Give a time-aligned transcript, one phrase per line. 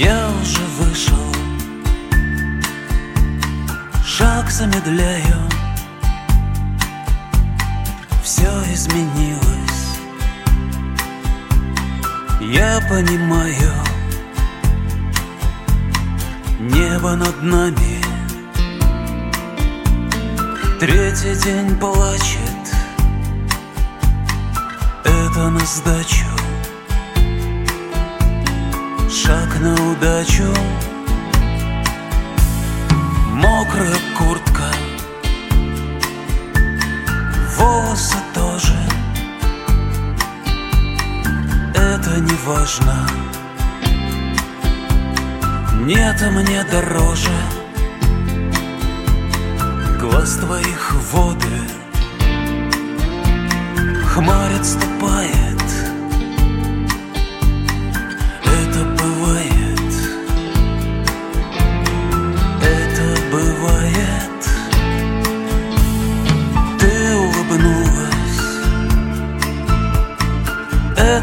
[0.00, 1.34] Я уже вышел,
[4.06, 5.42] шаг замедляю,
[8.22, 9.98] все изменилось.
[12.40, 13.72] Я понимаю,
[16.60, 18.00] небо над нами.
[20.78, 22.72] Третий день плачет,
[25.04, 26.47] это на сдачу
[29.20, 30.54] Шаг на удачу.
[33.32, 34.68] Мокрая куртка.
[37.56, 38.78] Волосы тоже.
[41.74, 42.94] Это не важно.
[45.80, 47.38] Нет мне дороже.
[50.00, 51.60] Глаз твоих воды.
[54.14, 55.57] Хмарь отступает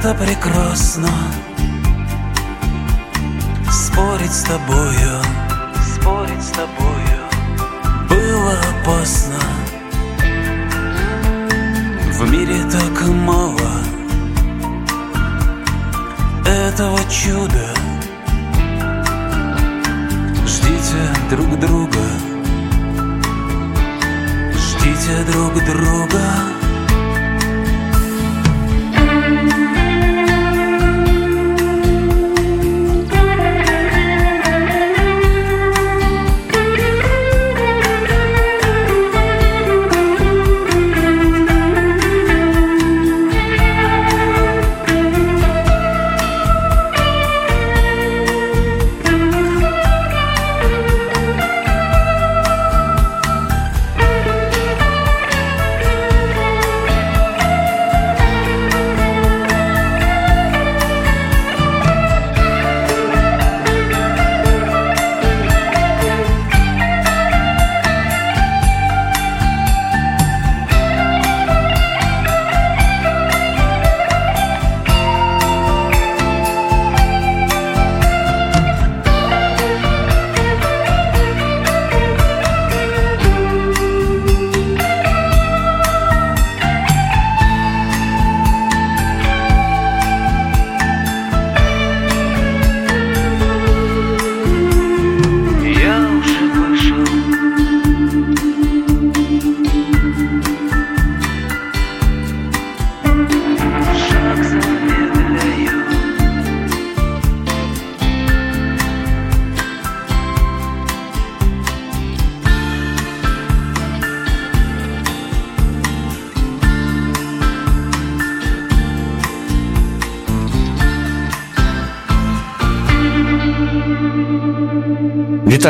[0.06, 1.10] Это прекрасно.
[3.72, 5.24] Спорить с тобою.
[5.96, 7.18] Спорить с тобою.
[8.08, 8.54] Было
[8.84, 9.40] опасно.
[12.20, 13.72] В мире так мало
[16.46, 17.74] Этого чуда.
[20.46, 22.06] Ждите друг друга.
[24.54, 26.55] Ждите друг друга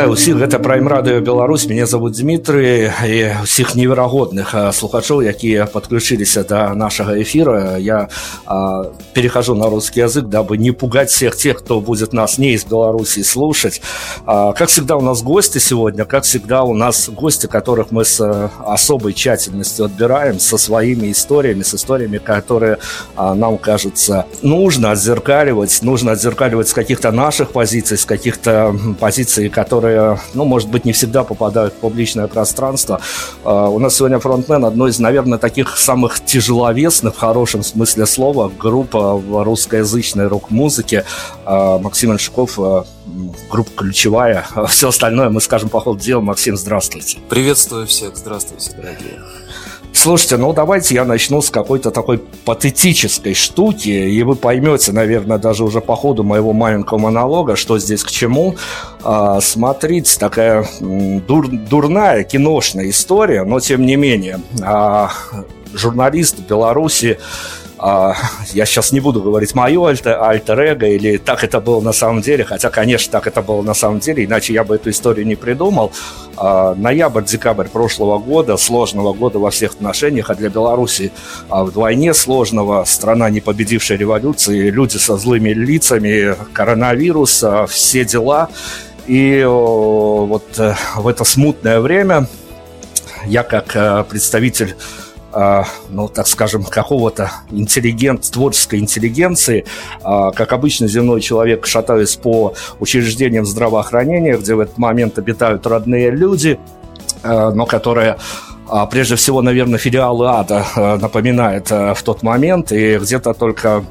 [0.05, 5.65] Вітаю ўсіх гэта прайм радыё Беларусь мяне зовут Дмітрый і ўсіх неверагодных а, слухачоў якія
[5.65, 8.05] подключиліся до нашага эфира я
[8.45, 12.66] а, перехожу на русский язык дабы не пугать всех тех кто будет нас не из
[12.66, 13.80] Беларуси слушать.
[14.26, 18.20] А, как всегда у нас гости сегодня как всегда у нас гости которых мы с
[18.20, 22.76] а, особой тщательностью отбираем со своими историями с историями которые
[23.16, 30.20] а, нам кажется нужно отзеркаливать нужно отзеркаливать с каких-то наших позиций с каких-то позиций которые
[30.34, 33.00] ну может быть не всегда попадают в публичное пространство.
[33.44, 38.52] А, у нас сегодня фронтмен одной из наверное таких самых тяжеловесных в хорошем смысле слова
[38.58, 41.04] группа в русскоязычной рок-музыке
[41.44, 42.84] А, Максим Альшиков а,
[43.50, 49.20] группа ключевая все остальное мы скажем по ходу дела Максим здравствуйте Приветствую всех, здравствуйте, дорогие.
[49.92, 55.64] Слушайте, ну давайте я начну с какой-то такой патетической штуки, и вы поймете, наверное, даже
[55.64, 58.56] уже по ходу моего маленького монолога, что здесь к чему.
[59.02, 64.40] А, смотрите, такая дур- дурная киношная история, но тем не менее.
[64.62, 65.10] А,
[65.72, 67.18] журналист Беларуси
[67.78, 68.14] а,
[68.52, 72.22] я сейчас не буду говорить мое альтер, альтер эго или так это было на самом
[72.22, 75.34] деле, хотя, конечно, так это было на самом деле, иначе я бы эту историю не
[75.34, 75.92] придумал.
[76.36, 81.12] А, ноябрь-декабрь прошлого года, сложного года во всех отношениях, а для Беларуси
[81.48, 88.48] а, вдвойне сложного, страна, не победившая революции, люди со злыми лицами, коронавирус, а, все дела.
[89.06, 92.26] И вот э, в это смутное время
[93.26, 94.74] я как э, представитель
[95.90, 99.66] ну, так скажем, какого-то интеллигент, творческой интеллигенции,
[100.02, 106.58] как обычно земной человек, шатаюсь по учреждениям здравоохранения, где в этот момент обитают родные люди,
[107.22, 108.16] но которые
[108.90, 110.64] прежде всего, наверное, филиалы ада
[111.00, 113.84] напоминает в тот момент, и где-то только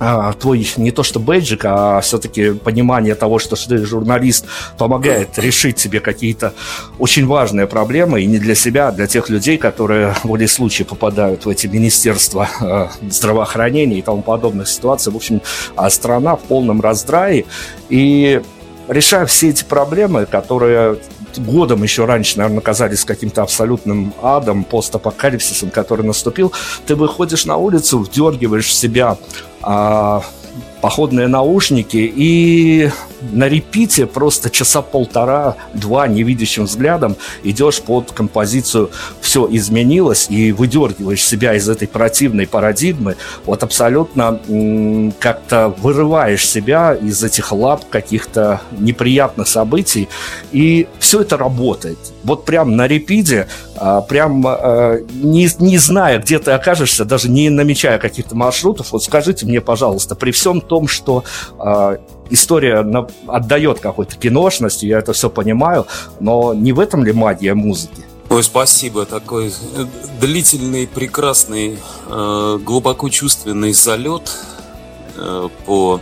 [0.00, 4.46] а, твой не то что бейджик, а все-таки понимание того, что ты журналист,
[4.78, 6.54] помогает решить себе какие-то
[6.98, 10.84] очень важные проблемы, и не для себя, а для тех людей, которые в воле случая
[10.84, 15.12] попадают в эти министерства э, здравоохранения и тому подобных ситуаций.
[15.12, 15.42] В общем,
[15.76, 17.44] а страна в полном раздрае,
[17.90, 18.40] и
[18.88, 20.96] решая все эти проблемы, которые
[21.38, 26.52] годом еще раньше, наверное, казались каким-то абсолютным адом, постапокалипсисом, который наступил,
[26.86, 29.16] ты выходишь на улицу, вдергиваешь в себя
[29.62, 30.22] а,
[30.80, 32.90] походные наушники и
[33.32, 38.90] на репите просто часа полтора-два невидящим взглядом идешь под композицию
[39.20, 44.40] «Все изменилось» и выдергиваешь себя из этой противной парадигмы, вот абсолютно
[45.18, 50.08] как-то вырываешь себя из этих лап каких-то неприятных событий,
[50.52, 51.98] и все это работает.
[52.24, 57.50] Вот прям на репиде, а, прям а, не, не зная, где ты окажешься, даже не
[57.50, 61.24] намечая каких-то маршрутов, вот скажите мне, пожалуйста, при всем том, что
[61.58, 61.98] а,
[62.30, 65.86] история на, отдает какой-то киношностью, я это все понимаю,
[66.20, 68.04] но не в этом ли магия музыки?
[68.30, 69.04] Ой, спасибо.
[69.04, 69.86] Такой э,
[70.20, 71.76] длительный, прекрасный,
[72.06, 74.30] э, глубоко чувственный залет
[75.16, 76.00] э, по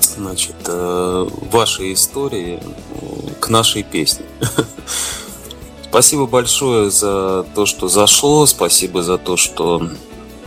[0.00, 4.26] значит, э, вашей истории э, к нашей песне.
[5.88, 9.88] Спасибо большое за то, что зашло, спасибо за то, что э,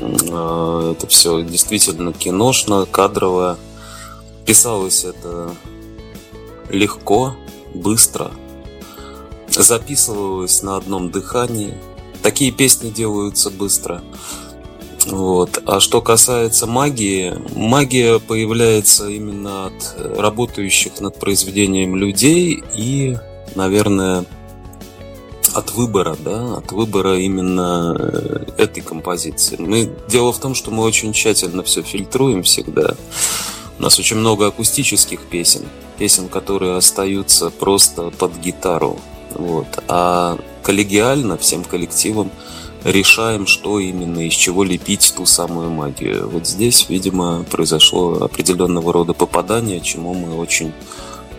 [0.02, 3.58] это все действительно киношно, кадрово.
[4.46, 5.52] Писалось это
[6.70, 7.36] легко,
[7.74, 8.32] быстро,
[9.50, 11.76] записывалось на одном дыхании.
[12.22, 14.02] Такие песни делаются быстро.
[15.06, 15.62] Вот.
[15.66, 23.18] А что касается магии, магия появляется именно от работающих над произведением людей и,
[23.56, 24.26] наверное,
[25.54, 29.58] от выбора, да, от выбора именно э, этой композиции.
[29.60, 32.96] Мы, дело в том, что мы очень тщательно все фильтруем всегда.
[33.78, 35.64] У нас очень много акустических песен,
[35.98, 39.00] песен, которые остаются просто под гитару.
[39.32, 39.68] Вот.
[39.88, 42.32] А коллегиально, всем коллективом,
[42.84, 46.30] решаем, что именно, из чего лепить ту самую магию.
[46.30, 50.74] Вот здесь, видимо, произошло определенного рода попадание, чему мы очень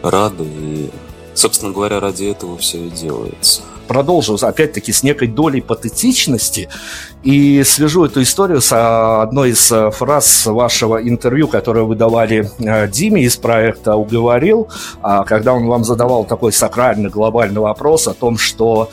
[0.03, 0.45] рады.
[0.45, 0.91] И,
[1.35, 6.69] собственно говоря, ради этого все и делается продолжу, опять-таки, с некой долей патетичности.
[7.25, 12.49] И свяжу эту историю с а, одной из э, фраз вашего интервью, которое вы давали
[12.61, 14.69] э, Диме из проекта «Уговорил»,
[15.03, 18.91] а, когда он вам задавал такой сакральный глобальный вопрос о том, что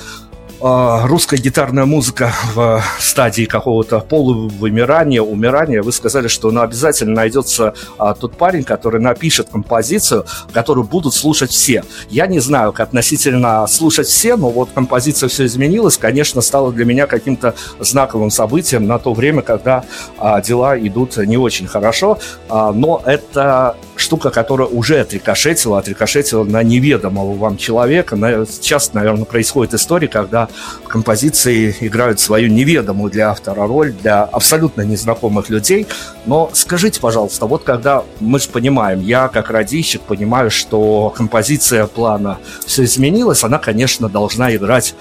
[0.59, 8.13] русская гитарная музыка в стадии какого-то полувымирания, умирания, вы сказали, что ну, обязательно найдется а,
[8.13, 11.83] тот парень, который напишет композицию, которую будут слушать все.
[12.09, 16.85] Я не знаю, как относительно слушать все, но вот композиция все изменилась, конечно, стало для
[16.85, 19.83] меня каким-то знаковым событием на то время, когда
[20.17, 22.17] а, дела идут не очень хорошо,
[22.49, 28.15] а, но это штука, которая уже отрикошетила, отрикошетила на неведомого вам человека.
[28.49, 30.46] Сейчас, наверное, происходит история, когда
[30.87, 35.87] композиции играют свою неведомую для автора роль, для абсолютно незнакомых людей.
[36.25, 42.39] Но скажите, пожалуйста, вот когда мы же понимаем, я как радищик понимаю, что композиция плана
[42.65, 44.95] все изменилось, она, конечно, должна играть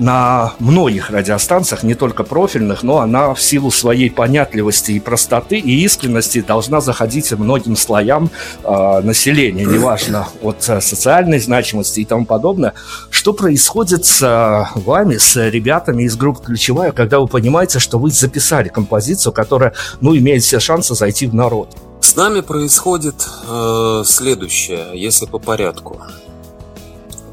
[0.00, 5.84] на многих радиостанциях, не только профильных, но она в силу своей понятливости и простоты и
[5.84, 8.30] искренности должна заходить многим слоям
[8.64, 12.72] э, населения, неважно от э, социальной значимости и тому подобное.
[13.10, 18.10] Что происходит с э, вами, с ребятами из группы «Ключевая», когда вы понимаете, что вы
[18.10, 21.76] записали композицию, которая, ну, имеет все шансы зайти в народ?
[22.00, 26.00] С нами происходит э, следующее, если по порядку.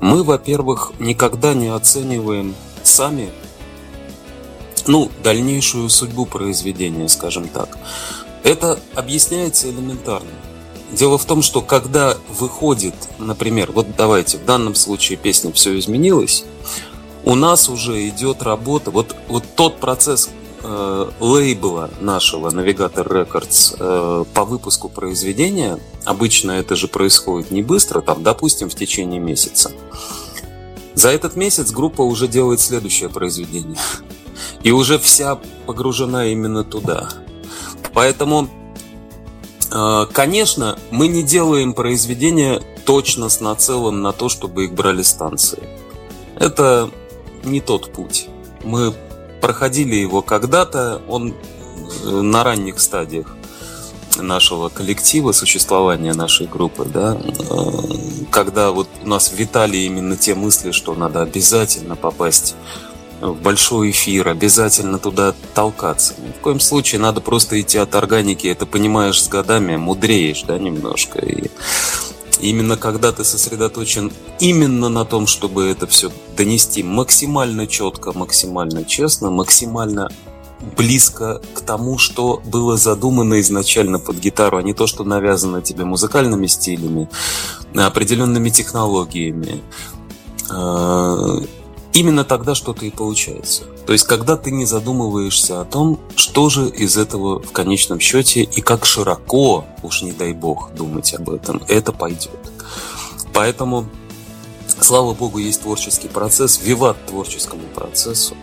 [0.02, 3.32] Мы, во-первых, никогда не оцениваем сами
[4.88, 7.78] ну, дальнейшую судьбу произведения, скажем так.
[8.44, 10.30] Это объясняется элементарно.
[10.92, 16.46] Дело в том, что когда выходит, например, вот давайте, в данном случае песня «Все изменилось»,
[17.26, 20.30] у нас уже идет работа, вот, вот тот процесс,
[20.68, 28.02] э, лейбла нашего Navigator Records э, по выпуску произведения, обычно это же происходит не быстро,
[28.02, 29.72] там, допустим, в течение месяца.
[30.94, 33.78] За этот месяц группа уже делает следующее произведение.
[34.64, 37.10] И уже вся погружена именно туда.
[37.94, 38.50] Поэтому,
[39.72, 45.64] э, конечно, мы не делаем произведения точно с нацелом на то, чтобы их брали станции.
[46.36, 46.90] Это
[47.44, 48.28] не тот путь.
[48.64, 48.94] Мы
[49.42, 51.34] проходили его когда-то, он
[52.04, 53.36] э, на ранних стадиях
[54.18, 57.56] нашего коллектива, существования нашей группы, да, э,
[58.32, 62.56] когда вот у нас витали именно те мысли, что надо обязательно попасть
[63.22, 66.14] в большой эфир, обязательно туда толкаться.
[66.20, 70.58] Ни в коем случае надо просто идти от органики, это понимаешь с годами, мудреешь, да,
[70.58, 71.20] немножко.
[71.20, 71.50] И
[72.42, 79.30] именно когда ты сосредоточен именно на том, чтобы это все донести максимально четко, максимально честно,
[79.30, 80.10] максимально
[80.76, 85.86] близко к тому, что было задумано изначально под гитару, а не то, что навязано тебе
[85.86, 87.10] музыкальными стилями,
[87.76, 89.62] определенными технологиями.
[91.98, 93.64] Именно тогда что-то и получается.
[93.88, 98.44] То есть, когда ты не задумываешься о том, что же из этого в конечном счете
[98.44, 102.38] и как широко, уж не дай бог, думать об этом, это пойдет.
[103.34, 103.88] Поэтому,
[104.80, 108.36] слава богу, есть творческий процесс, виват творческому процессу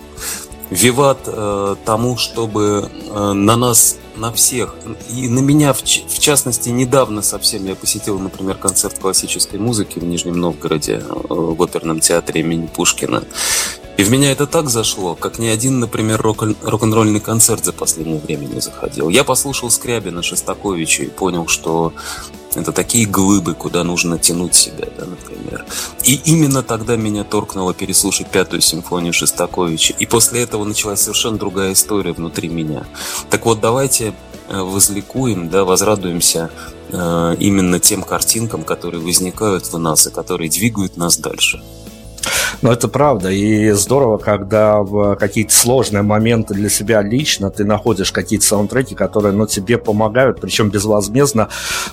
[0.70, 4.74] виват э, тому, чтобы э, на нас, на всех,
[5.10, 10.04] и на меня в, в частности недавно совсем я посетил, например, концерт классической музыки в
[10.04, 13.24] Нижнем Новгороде э, в оперном театре имени Пушкина.
[13.96, 18.46] И в меня это так зашло, как ни один, например, рок-н-ролльный концерт за последнее время
[18.46, 19.08] не заходил.
[19.08, 21.92] Я послушал Скрябина, Шостаковича и понял, что
[22.54, 25.64] это такие глыбы, куда нужно тянуть себя, да, например.
[26.04, 29.94] И именно тогда меня торкнуло переслушать пятую симфонию Шостаковича.
[29.98, 32.86] И после этого началась совершенно другая история внутри меня.
[33.30, 34.14] Так вот, давайте
[34.48, 36.50] э, возликуем, да, возрадуемся
[36.90, 41.62] э, именно тем картинкам, которые возникают в нас и которые двигают нас дальше.
[42.62, 43.30] Но это правда.
[43.30, 49.32] И здорово, когда в какие-то сложные моменты для себя лично ты находишь какие-то саундтреки, которые
[49.32, 51.48] ну, тебе помогают, причем безвозмездно.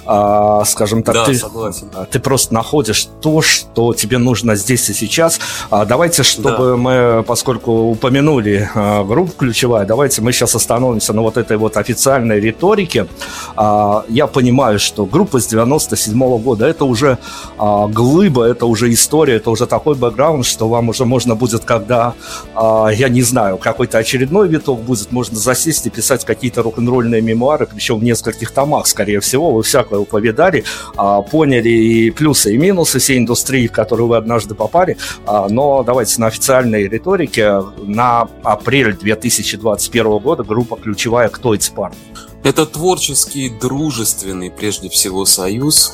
[0.05, 1.89] А, скажем так, да, ты, согласен.
[2.09, 5.39] ты просто находишь то, что тебе нужно здесь и сейчас.
[5.69, 6.77] А, давайте, чтобы да.
[6.77, 12.39] мы, поскольку упомянули а, группу ключевая, давайте мы сейчас остановимся на вот этой вот официальной
[12.39, 13.07] риторике.
[13.55, 17.17] А, я понимаю, что группа с 97 -го года это уже
[17.57, 22.13] а, глыба, это уже история, это уже такой бэкграунд, что вам уже можно будет, когда,
[22.55, 27.67] э, я не знаю, какой-то очередной виток будет, можно засесть и писать какие-то рок-н-ролльные мемуары,
[27.67, 30.63] причем в нескольких томах, скорее всего, вы всякое уповедали,
[30.97, 34.97] э, поняли и плюсы, и минусы всей индустрии, в которую вы однажды попали,
[35.27, 41.97] э, но давайте на официальной риторике на апрель 2021 года группа ключевая «Кто эти парни?»
[42.43, 45.93] Это творческий, дружественный, прежде всего, союз,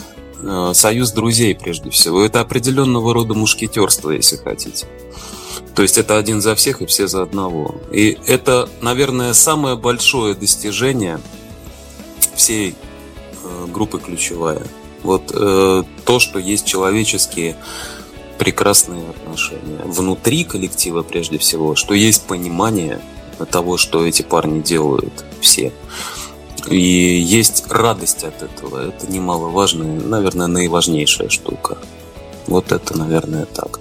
[0.73, 2.23] союз друзей прежде всего.
[2.23, 4.87] Это определенного рода мушкетерство, если хотите.
[5.75, 7.75] То есть это один за всех и все за одного.
[7.91, 11.19] И это, наверное, самое большое достижение
[12.35, 12.75] всей
[13.43, 14.63] э, группы ключевая.
[15.03, 17.57] Вот э, то, что есть человеческие
[18.37, 23.01] прекрасные отношения внутри коллектива прежде всего, что есть понимание
[23.51, 25.71] того, что эти парни делают все.
[26.69, 28.87] И есть радость от этого.
[28.89, 31.77] Это немаловажная, наверное, наиважнейшая штука.
[32.47, 33.79] Вот это, наверное, так.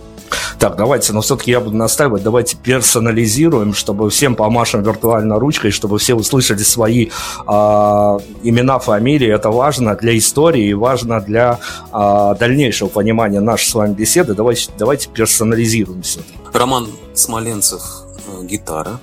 [0.58, 5.98] Так, давайте, но все-таки я буду настаивать, давайте персонализируем, чтобы всем помашем виртуально ручкой, чтобы
[5.98, 7.10] все услышали свои э,
[7.46, 9.28] имена, фамилии.
[9.28, 11.58] Это важно для истории и важно для
[11.92, 14.34] э, дальнейшего понимания нашей с вами беседы.
[14.34, 16.20] Давайте, давайте персонализируем все.
[16.52, 17.82] Роман Смоленцев,
[18.26, 18.98] э, гитара.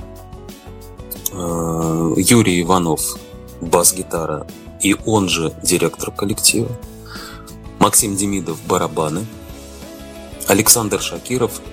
[1.33, 3.15] Э, Юрий Иванов,
[3.63, 4.45] бас-гитара
[4.81, 6.69] и он же директор коллектива,
[7.79, 9.25] Максим Демидов– барабаны,
[10.47, 11.61] Александр Шакиров–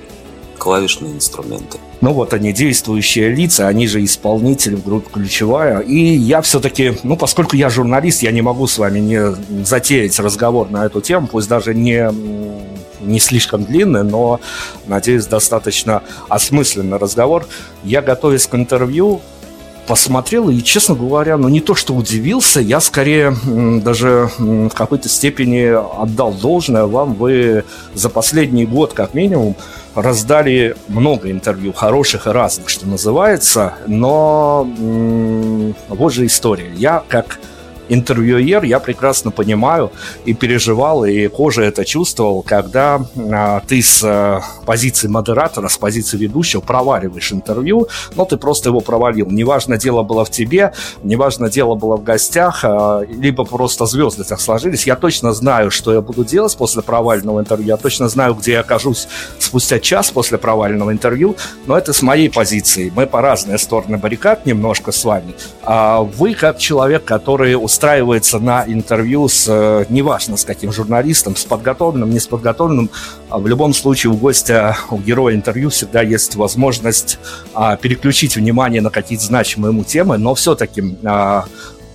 [0.61, 1.79] клавишные инструменты.
[2.01, 5.81] Ну вот они действующие лица, они же исполнители в группе «Ключевая».
[5.81, 10.71] И я все-таки, ну поскольку я журналист, я не могу с вами не затеять разговор
[10.71, 12.09] на эту тему, пусть даже не
[13.01, 14.41] не слишком длинный, но,
[14.87, 17.47] надеюсь, достаточно осмысленный разговор.
[17.83, 19.23] Я, готовясь к интервью,
[19.91, 25.65] посмотрел и, честно говоря, ну не то, что удивился, я скорее даже в какой-то степени
[25.65, 27.15] отдал должное вам.
[27.15, 29.57] Вы за последний год, как минимум,
[29.97, 34.63] раздали много интервью, хороших и разных, что называется, но
[35.89, 36.71] вот же история.
[36.77, 37.41] Я как
[37.91, 39.91] интервьюер, я прекрасно понимаю
[40.25, 46.17] и переживал, и кожа это чувствовал, когда а, ты с а, позиции модератора, с позиции
[46.17, 49.27] ведущего проваливаешь интервью, но ты просто его провалил.
[49.27, 54.41] Неважно, дело было в тебе, неважно, дело было в гостях, а, либо просто звезды так
[54.41, 54.87] сложились.
[54.87, 58.61] Я точно знаю, что я буду делать после провального интервью, я точно знаю, где я
[58.61, 62.93] окажусь спустя час после провального интервью, но это с моей позиции.
[62.95, 65.35] Мы по разные стороны баррикад немножко с вами.
[65.63, 71.47] А вы как человек, который устраивается на интервью с, э, неважно с каким журналистом, с
[71.47, 72.91] подготовленным, не с подготовленным,
[73.31, 77.19] а в любом случае у гостя, у героя интервью всегда есть возможность
[77.55, 81.47] а, переключить внимание на какие-то значимые ему темы, но все-таки а,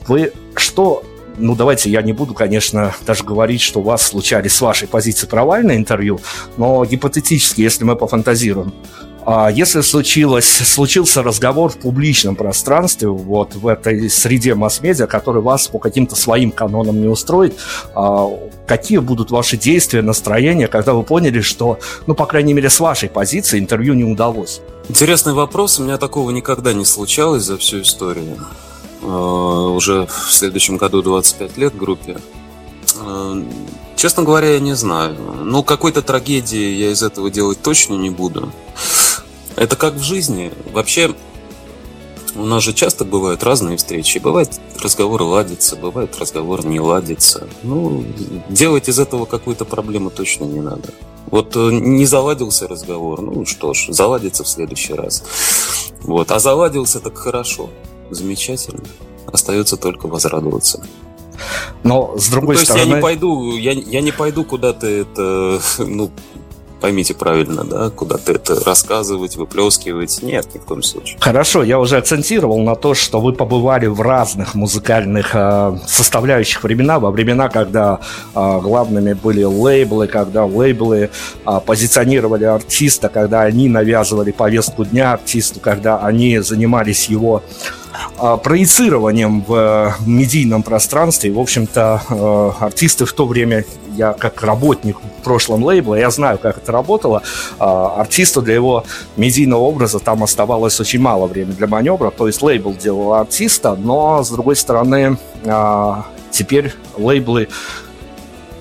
[0.07, 1.03] вы что
[1.37, 5.27] ну, давайте я не буду, конечно, даже говорить, что у вас случались с вашей позиции
[5.27, 6.19] провальные интервью,
[6.57, 8.73] но гипотетически, если мы пофантазируем,
[9.53, 15.79] если случилось, случился разговор в публичном пространстве, вот в этой среде масс-медиа, который вас по
[15.79, 17.57] каким-то своим канонам не устроит,
[17.95, 18.29] а
[18.67, 23.09] какие будут ваши действия, настроения, когда вы поняли, что, ну, по крайней мере, с вашей
[23.09, 24.61] позиции интервью не удалось?
[24.89, 25.79] Интересный вопрос.
[25.79, 28.37] У меня такого никогда не случалось за всю историю.
[29.01, 32.17] А, уже в следующем году 25 лет группе.
[32.99, 33.35] А,
[33.95, 35.15] честно говоря, я не знаю.
[35.43, 38.51] Но какой-то трагедии я из этого делать точно не буду.
[39.55, 40.51] Это как в жизни.
[40.71, 41.15] Вообще,
[42.35, 44.17] у нас же часто бывают разные встречи.
[44.17, 47.47] Бывает разговор ладится, бывает разговор не ладится.
[47.63, 48.03] Ну,
[48.49, 50.89] делать из этого какую-то проблему точно не надо.
[51.27, 55.23] Вот э, не заладился разговор, ну что ж, заладится в следующий раз.
[56.01, 56.31] Вот.
[56.31, 57.69] А заладился так хорошо,
[58.11, 58.83] замечательно.
[59.25, 60.85] Остается только возрадоваться.
[61.83, 62.81] Но с другой ну, то стороны...
[62.81, 66.11] есть я не пойду, я, я не пойду куда-то это, ну,
[66.85, 70.21] поймите правильно, да, куда-то это рассказывать, выплескивать.
[70.21, 71.17] Нет, ни в коем случае.
[71.19, 76.99] Хорошо, я уже акцентировал на то, что вы побывали в разных музыкальных э, составляющих времена,
[76.99, 78.01] во времена, когда
[78.35, 81.09] э, главными были лейблы, когда лейблы
[81.43, 87.41] э, позиционировали артиста, когда они навязывали повестку дня артисту, когда они занимались его
[88.43, 91.31] проецированием в медийном пространстве.
[91.31, 96.57] В общем-то, артисты в то время я как работник в прошлом лейбла, я знаю, как
[96.57, 97.21] это работало.
[97.59, 102.11] А, артисту для его медийного образа там оставалось очень мало времени для маневра.
[102.11, 107.47] То есть лейбл делал артиста, но, с другой стороны, а, теперь лейблы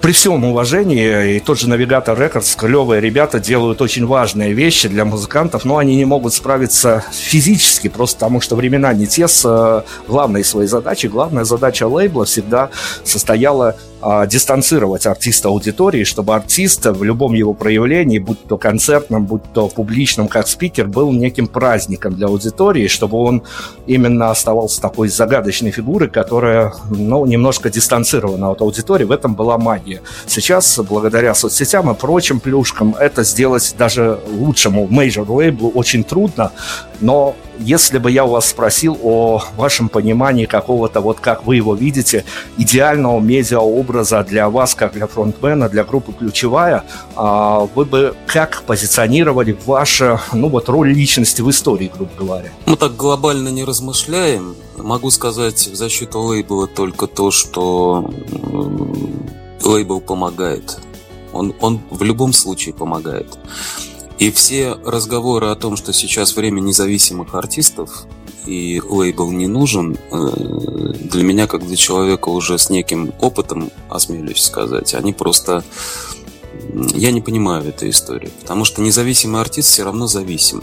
[0.05, 5.07] при всем уважении, и тот же Навигатор Рекордс, клевые ребята делают очень важные вещи для
[5.07, 9.83] музыкантов, но они не могут справиться физически, просто потому что времена не те с э,
[10.07, 11.09] главной своей задачей.
[11.09, 12.69] Главная задача лейбла всегда
[13.03, 19.43] состояла а, дистанцировать артиста аудитории, чтобы артист в любом его проявлении, будь то концертном, будь
[19.55, 23.43] то публичном, как спикер, был неким праздником для аудитории, чтобы он
[23.87, 29.05] именно оставался такой загадочной фигурой, которая, ну, немножко дистанцирована от аудитории.
[29.05, 30.03] В этом была магия.
[30.27, 36.53] Сейчас, благодаря соцсетям и прочим плюшкам, это сделать даже лучшему major лейблу очень трудно,
[37.01, 41.75] но если бы я у вас спросил о вашем понимании какого-то, вот как вы его
[41.75, 42.25] видите,
[42.57, 46.85] идеального медиаобраза для вас, как для фронтмена, для группы «Ключевая»,
[47.17, 52.51] а, вы бы как позиционировали вашу, ну вот, роль личности в истории, грубо говоря?
[52.67, 54.57] Мы так глобально не размышляем.
[54.77, 58.11] Могу сказать в защиту лейбла только то, что
[59.62, 60.79] лейбл помогает.
[61.33, 63.27] Он, он в любом случае помогает.
[64.18, 68.07] И все разговоры о том, что сейчас время независимых артистов
[68.46, 74.42] и лейбл не нужен, э, для меня, как для человека уже с неким опытом, осмелюсь
[74.42, 75.64] сказать, они просто...
[76.72, 80.62] Я не понимаю этой истории, потому что независимый артист все равно зависим.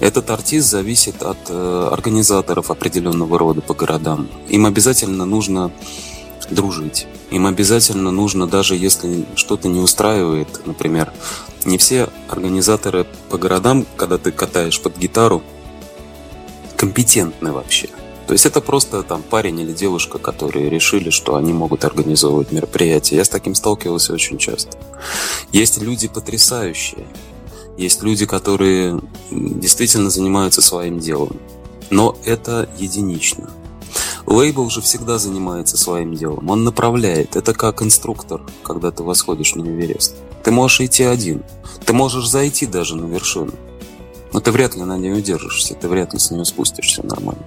[0.00, 4.28] Этот артист зависит от э, организаторов определенного рода по городам.
[4.48, 5.72] Им обязательно нужно
[6.50, 7.06] дружить.
[7.30, 11.12] Им обязательно нужно, даже если что-то не устраивает, например,
[11.64, 15.42] не все организаторы по городам, когда ты катаешь под гитару,
[16.76, 17.88] компетентны вообще.
[18.26, 23.16] То есть это просто там парень или девушка, которые решили, что они могут организовывать мероприятия.
[23.16, 24.76] Я с таким сталкивался очень часто.
[25.50, 27.06] Есть люди потрясающие.
[27.78, 31.38] Есть люди, которые действительно занимаются своим делом.
[31.88, 33.48] Но это единично.
[34.28, 36.50] Лейбл же всегда занимается своим делом.
[36.50, 37.34] Он направляет.
[37.34, 40.16] Это как инструктор, когда ты восходишь на Эверест.
[40.44, 41.42] Ты можешь идти один.
[41.86, 43.52] Ты можешь зайти даже на вершину.
[44.34, 45.74] Но ты вряд ли на ней удержишься.
[45.74, 47.42] Ты вряд ли с нее спустишься нормально.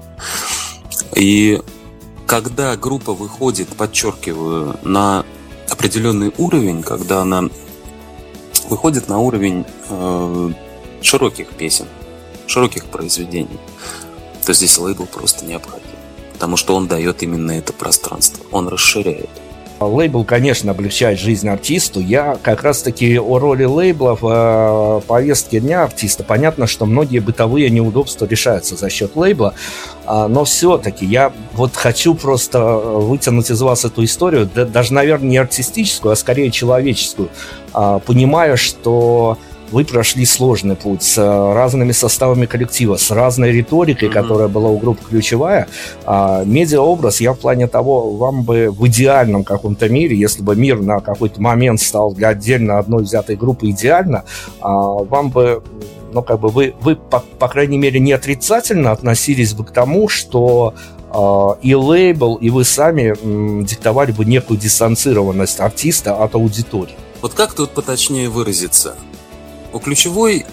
[1.15, 1.61] И
[2.25, 5.23] когда группа выходит, подчеркиваю, на
[5.69, 7.43] определенный уровень, когда она
[8.69, 10.51] выходит на уровень э,
[11.03, 11.85] широких песен,
[12.47, 13.59] широких произведений,
[14.43, 15.80] то здесь лейбл просто необходим.
[16.41, 19.29] Потому что он дает именно это пространство, он расширяет.
[19.79, 21.99] Лейбл, конечно, облегчает жизнь артисту.
[21.99, 26.23] Я как раз-таки о роли лейблов э, повестке дня артиста.
[26.23, 29.53] Понятно, что многие бытовые неудобства решаются за счет лейбла,
[30.07, 35.29] э, но все-таки я вот хочу просто вытянуть из вас эту историю, да, даже, наверное,
[35.29, 37.29] не артистическую, а скорее человеческую,
[37.75, 39.37] э, понимая, что
[39.71, 44.13] вы прошли сложный путь с э, разными составами коллектива, с разной риторикой, mm-hmm.
[44.13, 45.67] которая была у группы ключевая.
[46.05, 50.81] А, медиаобраз, я в плане того, вам бы в идеальном каком-то мире, если бы мир
[50.81, 54.23] на какой-то момент стал для отдельно одной взятой группы идеально,
[54.59, 55.63] а, вам бы
[56.13, 60.09] ну, как бы вы, вы по, по крайней мере, не отрицательно относились бы к тому,
[60.09, 60.73] что
[61.13, 66.95] Uh, и лейбл, и вы сами м, диктовали бы некую дистанцированность артиста от аудитории.
[67.21, 68.95] Вот как тут поточнее выразиться?
[69.73, 70.45] У ключевой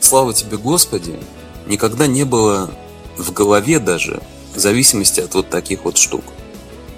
[0.00, 1.18] «Слава тебе, Господи»
[1.66, 2.70] никогда не было
[3.16, 4.22] в голове даже
[4.54, 6.24] зависимости от вот таких вот штук.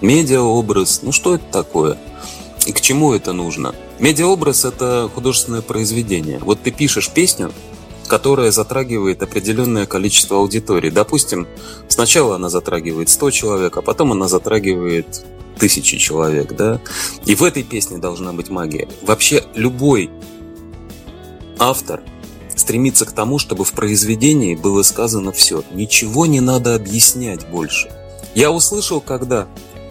[0.01, 1.99] Медиаобраз, ну что это такое?
[2.67, 3.75] И к чему это нужно?
[3.99, 6.39] Медиаобраз– это художественное произведение.
[6.41, 7.53] Вот ты пишешь песню,
[8.09, 10.91] которая затрагивает определенное количество аудитории.
[10.91, 11.47] Допустим,
[11.89, 15.25] сначала она затрагивает 100 человек, а потом она затрагивает
[15.59, 16.81] тысячи человек, да?
[17.25, 18.89] И в этой песне должна быть магия.
[19.03, 20.11] Вообще любой
[21.59, 22.03] Автор
[22.55, 25.63] стремится к тому, чтобы в произведении было сказано все.
[25.73, 27.91] Ничего не надо объяснять больше.
[28.35, 29.47] Я услышал, когда,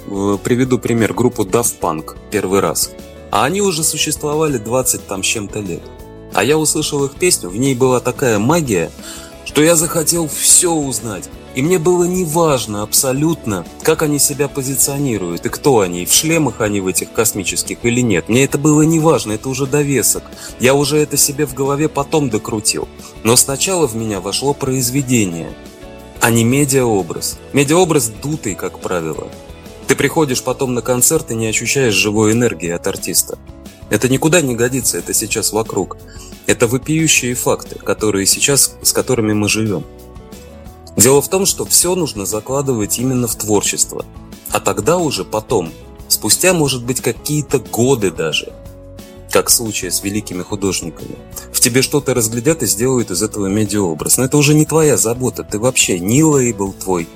[0.07, 2.91] э, приведу пример, группу Daft Punk первый раз.
[3.31, 5.81] А они уже существовали 20 там с чем-то лет.
[6.33, 8.91] А я услышал их песню, в ней была такая магия,
[9.45, 11.29] что я захотел все узнать.
[11.55, 16.81] И мне было неважно абсолютно, как они себя позиционируют и кто они, в шлемах они
[16.81, 18.27] в этих космических или нет.
[18.27, 20.23] Мне это было неважно, это уже довесок.
[20.59, 22.89] Я уже это себе в голове потом докрутил.
[23.23, 25.53] Но сначала в меня вошло произведение,
[26.19, 27.39] а не медиаобраз.
[27.53, 29.29] Медиаобраз дутый, как правило.
[29.87, 33.39] Ты приходишь потом на концерт и не ощущаешь живой энергии от артиста.
[33.89, 35.95] Это никуда не годится, это сейчас вокруг.
[36.47, 39.85] Это вопиющие факты, которые сейчас, с которыми мы живем.
[40.97, 44.05] Дело в том, что все нужно закладывать именно в творчество.
[44.51, 45.71] А тогда уже потом,
[46.07, 48.53] спустя, может быть, какие-то годы даже,
[49.29, 51.17] как в случае с великими художниками,
[51.51, 54.17] в тебе что-то разглядят и сделают из этого медиаобраз.
[54.17, 57.09] Но это уже не твоя забота, ты вообще не лейбл твой,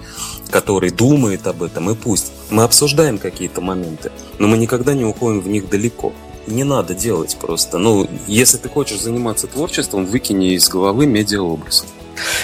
[0.50, 2.34] который думает об этом, и пусть.
[2.50, 6.12] Мы обсуждаем какие-то моменты, но мы никогда не уходим в них далеко.
[6.48, 7.78] Не надо делать просто.
[7.78, 11.86] Ну, если ты хочешь заниматься творчеством, выкини из головы медиаобраз.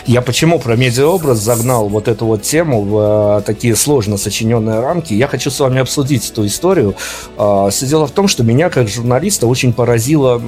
[0.05, 5.13] Я почему про медиаобраз загнал вот эту вот тему в э, такие сложно сочиненные рамки?
[5.13, 6.95] Я хочу с вами обсудить эту историю.
[7.38, 10.41] Э, все дело в том, что меня как журналиста очень поразила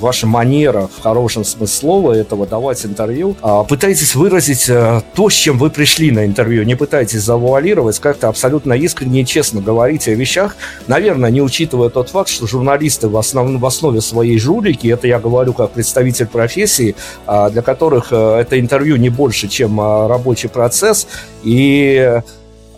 [0.00, 3.36] ваша манера, в хорошем смысле слова этого, давать интервью.
[3.42, 6.64] Э, пытаетесь выразить э, то, с чем вы пришли на интервью.
[6.64, 10.56] Не пытайтесь завуалировать, как-то абсолютно искренне и честно говорите о вещах.
[10.86, 15.18] Наверное, не учитывая тот факт, что журналисты в, основ, в основе своей жулики, это я
[15.18, 16.94] говорю как представитель профессии,
[17.26, 21.06] э, для которых э, это интервью не больше, чем а, рабочий процесс.
[21.42, 22.20] И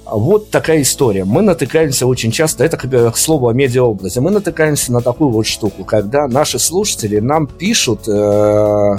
[0.05, 1.25] вот такая история.
[1.25, 5.85] Мы натыкаемся очень часто, это к слову о медиаобразе, мы натыкаемся на такую вот штуку,
[5.85, 8.97] когда наши слушатели нам пишут э,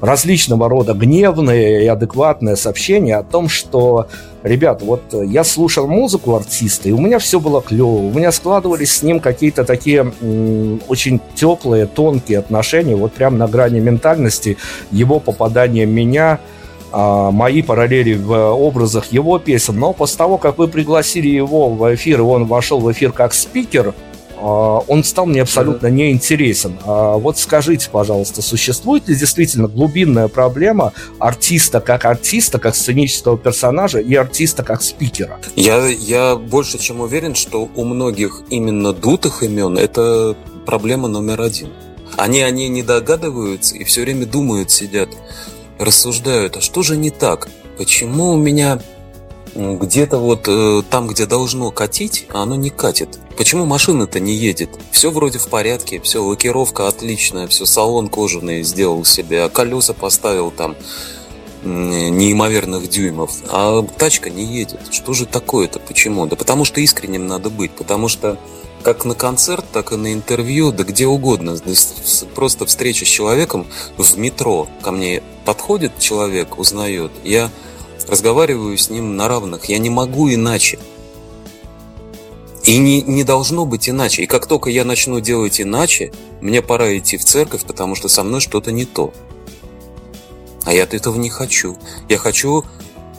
[0.00, 4.08] различного рода гневные и адекватные сообщения о том, что,
[4.42, 8.96] ребят, вот я слушал музыку артиста, и у меня все было клево, у меня складывались
[8.96, 14.56] с ним какие-то такие м, очень теплые, тонкие отношения, вот прям на грани ментальности,
[14.90, 16.40] его попадания меня,
[16.92, 21.94] а, мои параллели в образах его песен, но после того, как вы пригласили его в
[21.94, 23.94] эфир, и он вошел в эфир как спикер,
[24.40, 26.78] он стал мне абсолютно неинтересен.
[26.84, 33.98] А вот скажите, пожалуйста, существует ли действительно глубинная проблема артиста как артиста, как сценического персонажа
[34.00, 35.38] и артиста как спикера?
[35.56, 41.68] Я, я больше чем уверен, что у многих именно дутых имен это проблема номер один.
[42.16, 45.10] Они о ней не догадываются и все время думают, сидят,
[45.78, 47.48] рассуждают, а что же не так?
[47.76, 48.80] Почему у меня
[49.54, 53.18] где-то вот э, там, где должно катить, а оно не катит.
[53.40, 54.68] Почему машина-то не едет?
[54.90, 60.50] Все вроде в порядке, все, лакировка отличная, все, салон кожаный сделал себе, а колеса поставил
[60.50, 60.76] там
[61.64, 64.80] неимоверных дюймов, а тачка не едет.
[64.90, 65.78] Что же такое-то?
[65.78, 66.26] Почему?
[66.26, 68.36] Да потому что искренним надо быть, потому что
[68.82, 71.56] как на концерт, так и на интервью, да где угодно.
[72.34, 74.68] Просто встреча с человеком в метро.
[74.82, 77.10] Ко мне подходит человек, узнает.
[77.24, 77.50] Я
[78.06, 79.64] разговариваю с ним на равных.
[79.70, 80.78] Я не могу иначе.
[82.64, 84.22] И не, не должно быть иначе.
[84.22, 88.22] И как только я начну делать иначе, мне пора идти в церковь, потому что со
[88.22, 89.12] мной что-то не то.
[90.64, 91.76] А я этого не хочу.
[92.08, 92.64] Я хочу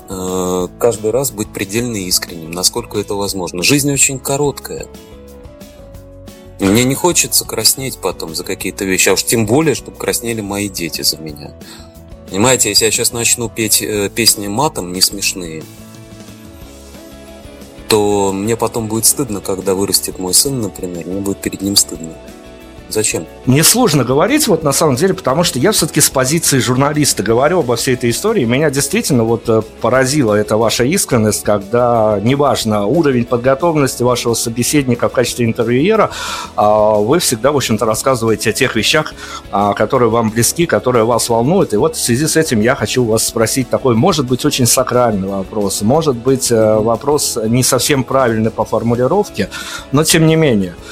[0.10, 3.63] э, каждый раз быть предельно искренним, насколько это возможно.
[3.63, 4.88] Жизнь очень короткая.
[6.60, 10.69] Мне не хочется краснеть потом за какие-то вещи, а уж тем более, чтобы краснели мои
[10.69, 11.54] дети за меня.
[12.30, 15.63] Понимаете, если я сейчас начну петь э, песни матом, не смешные,
[17.91, 22.13] то мне потом будет стыдно, когда вырастет мой сын, например, мне будет перед ним стыдно.
[22.91, 23.25] Зачем?
[23.45, 27.60] Мне сложно говорить, вот на самом деле, потому что я все-таки с позиции журналиста говорю
[27.60, 28.43] обо всей этой истории.
[28.43, 35.13] Меня действительно вот э, поразила эта ваша искренность, когда, неважно, уровень подготовленности вашего собеседника в
[35.13, 36.12] качестве интервьюера,
[36.56, 39.13] а, вы всегда, в общем-то, рассказываете о тех вещах,
[39.51, 41.73] а, которые вам близки, которые вас волнуют.
[41.73, 45.27] И вот в связи с этим я хочу вас спросить такой, может быть, очень сакральный
[45.27, 49.49] вопрос, может быть, э, вопрос не совсем правильный по формулировке,
[49.91, 50.75] но тем не менее–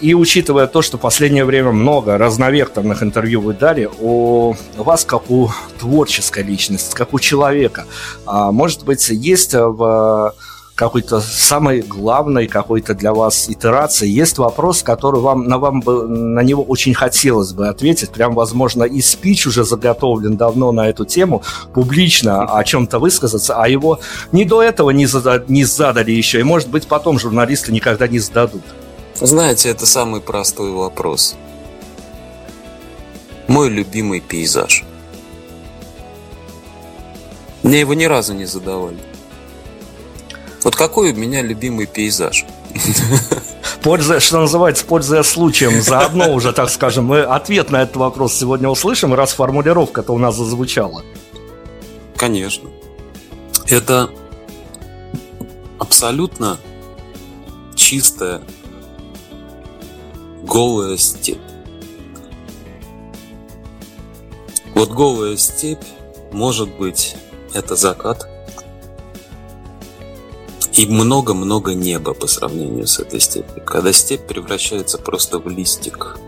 [0.00, 5.30] и учитывая то, что в последнее время много разновекторных интервью вы дали о вас как
[5.30, 7.84] у творческой личности, как у человека,
[8.26, 10.34] а, может быть, есть в
[10.74, 16.40] какой-то самой главной какой-то для вас итерации есть вопрос, который вам на вам бы на
[16.40, 18.10] него очень хотелось бы ответить.
[18.10, 21.42] Прям, возможно, и спич уже заготовлен давно на эту тему,
[21.74, 24.00] публично о чем-то высказаться, а его
[24.32, 28.18] ни до этого не, зада, не задали еще, и, может быть, потом журналисты никогда не
[28.18, 28.62] сдадут.
[29.22, 31.36] Знаете, это самый простой вопрос.
[33.46, 34.82] Мой любимый пейзаж.
[37.62, 38.98] Мне его ни разу не задавали.
[40.64, 42.44] Вот какой у меня любимый пейзаж?
[43.84, 48.68] Пользуя, что называется, пользуясь случаем, заодно уже, так скажем, мы ответ на этот вопрос сегодня
[48.68, 51.04] услышим, раз формулировка-то у нас зазвучала.
[52.16, 52.70] Конечно.
[53.68, 54.10] Это
[55.78, 56.58] абсолютно
[57.76, 58.42] чистая
[60.52, 61.38] голая степь.
[64.74, 65.86] Вот голая степь,
[66.30, 67.16] может быть,
[67.54, 68.28] это закат.
[70.74, 73.64] И много-много неба по сравнению с этой степью.
[73.64, 76.18] Когда степь превращается просто в листик.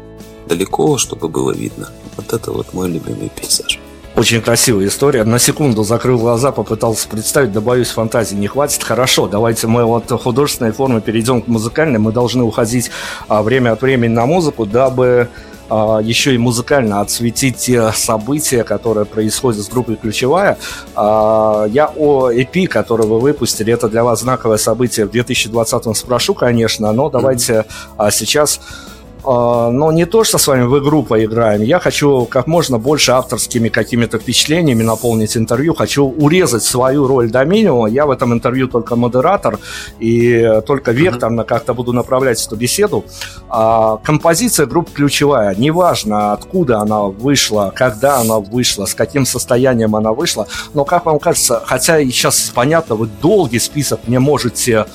[0.49, 1.91] Далеко, чтобы было видно.
[2.17, 3.79] Вот это вот мой любимый пейзаж.
[4.17, 5.25] Очень красивая история.
[5.25, 8.85] На секунду закрыл глаза, попытался представить, да боюсь, фантазии не хватит.
[8.85, 11.99] Хорошо, давайте мы от художественной формы перейдем к музыкальной.
[11.99, 12.93] Мы должны уходить
[13.27, 15.31] а, время от времени на музыку, дабы
[15.69, 20.59] а, еще и музыкально отсветить те события, которые происходят с группой «Ключевая».
[20.95, 26.35] А, я о EP, который вы выпустили, это для вас знаковое событие в 2020-м спрошу,
[26.35, 27.65] конечно, но давайте
[27.99, 28.11] mm-hmm.
[28.13, 28.94] сейчас а,
[29.25, 31.63] но не то, что с вами в игру поиграем.
[31.63, 35.75] Я хочу как можно больше авторскими какими-то впечатлениями наполнить интервью.
[35.75, 37.89] Хочу урезать свою роль до минимума.
[37.89, 39.59] Я в этом интервью только модератор
[39.99, 41.47] и только векторно mm-hmm.
[41.47, 43.05] как-то буду направлять эту беседу.
[43.49, 45.55] А, композиция группы ключевая.
[45.55, 50.47] Неважно, откуда она вышла, когда она вышла, с каким состоянием она вышла.
[50.75, 54.87] Но, как вам кажется, хотя и сейчас понятно, вы долгий список мне можете...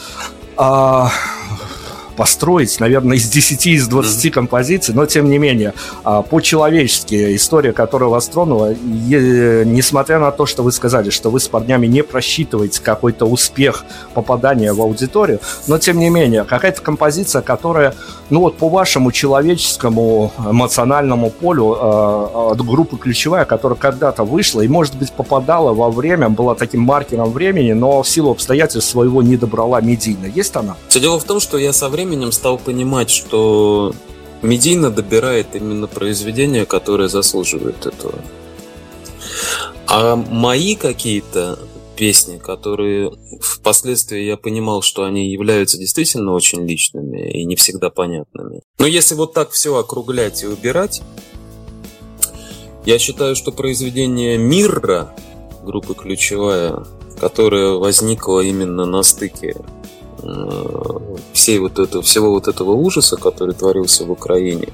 [2.19, 4.29] Построить, наверное, из 10, из 20 mm-hmm.
[4.31, 10.61] композиций, но тем не менее, а, по-человечески история, которая вас тронула, несмотря на то, что
[10.61, 15.97] вы сказали, что вы с парнями не просчитываете какой-то успех попадания в аудиторию, но тем
[15.97, 17.95] не менее, какая-то композиция, которая,
[18.29, 24.95] ну вот по вашему человеческому эмоциональному полю э, группы ключевая, которая когда-то вышла и, может
[24.95, 29.79] быть, попадала во время, была таким маркером времени, но в силу обстоятельств своего не добрала
[29.79, 30.25] медийно.
[30.25, 30.75] Есть она?
[30.89, 33.93] Все дело в том, что я со временем временем стал понимать, что
[34.41, 38.15] медийно добирает именно произведения, которые заслуживают этого.
[39.87, 41.59] А мои какие-то
[41.95, 48.61] песни, которые впоследствии я понимал, что они являются действительно очень личными и не всегда понятными.
[48.79, 51.01] Но если вот так все округлять и убирать,
[52.85, 55.13] я считаю, что произведение Мира
[55.63, 56.85] группы «Ключевая»,
[57.19, 59.55] которая возникла именно на стыке
[61.33, 64.69] всей вот этого, всего вот этого ужаса, который творился в Украине.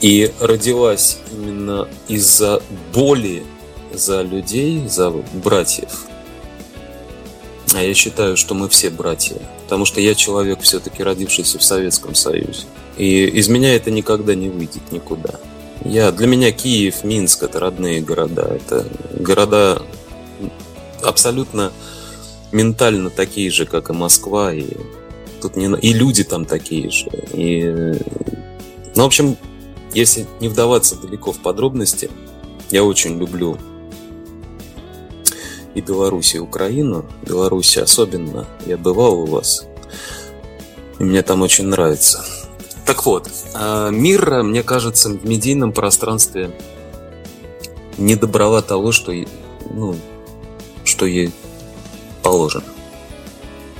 [0.00, 2.62] И родилась именно из-за
[2.94, 3.42] боли
[3.92, 6.04] за людей, за братьев.
[7.74, 9.36] А я считаю, что мы все братья.
[9.64, 12.64] Потому что я человек, все-таки родившийся в Советском Союзе.
[12.96, 15.34] И из меня это никогда не выйдет никуда.
[15.84, 18.42] Я, для меня Киев, Минск это родные города.
[18.42, 19.82] Это города
[21.02, 21.72] абсолютно
[22.52, 24.66] ментально такие же, как и Москва, и
[25.40, 27.10] тут не и люди там такие же.
[27.32, 27.64] И,
[28.94, 29.36] ну, в общем,
[29.94, 32.10] если не вдаваться далеко в подробности,
[32.70, 33.58] я очень люблю
[35.74, 37.04] и Беларусь, и Украину.
[37.22, 38.46] Беларусь особенно.
[38.66, 39.66] Я бывал у вас.
[40.98, 42.24] И мне там очень нравится.
[42.84, 46.50] Так вот, а, мир, мне кажется, в медийном пространстве
[47.96, 49.12] не добрала того, что,
[49.70, 49.96] ну,
[50.84, 51.30] что ей
[52.28, 52.64] положено.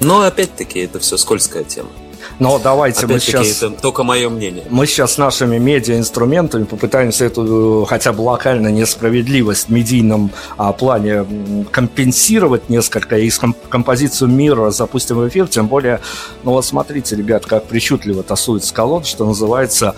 [0.01, 1.91] Но опять-таки это все скользкая тема.
[2.39, 3.63] Но давайте мы сейчас...
[3.63, 4.65] это только мое мнение.
[4.71, 11.27] Мы сейчас нашими медиа-инструментами попытаемся эту хотя бы локальную несправедливость в медийном а, плане
[11.71, 13.31] компенсировать несколько и
[13.69, 15.47] композицию мира запустим в эфир.
[15.49, 16.01] Тем более,
[16.45, 19.95] ну вот смотрите, ребят, как причудливо тасуется колонн, что называется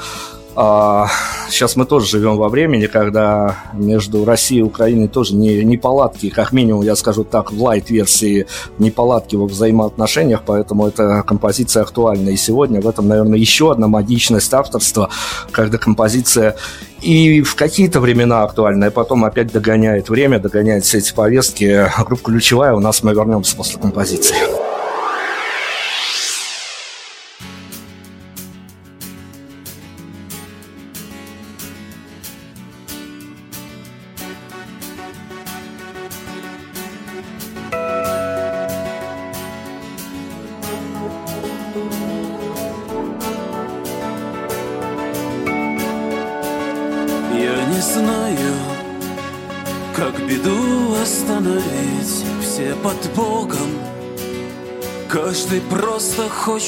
[0.54, 6.28] сейчас мы тоже живем во времени, когда между Россией и Украиной тоже не, не палатки,
[6.28, 8.46] как минимум, я скажу так, в лайт-версии
[8.78, 8.90] не
[9.36, 12.80] во взаимоотношениях, поэтому эта композиция актуальна и сегодня.
[12.80, 15.10] В этом, наверное, еще одна магичность авторства,
[15.52, 16.56] когда композиция
[17.00, 21.86] и в какие-то времена актуальная, потом опять догоняет время, догоняет все эти повестки.
[22.04, 24.69] Группа ключевая, у нас мы вернемся после композиции.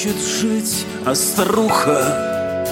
[0.02, 2.66] Хочет жить, а старуха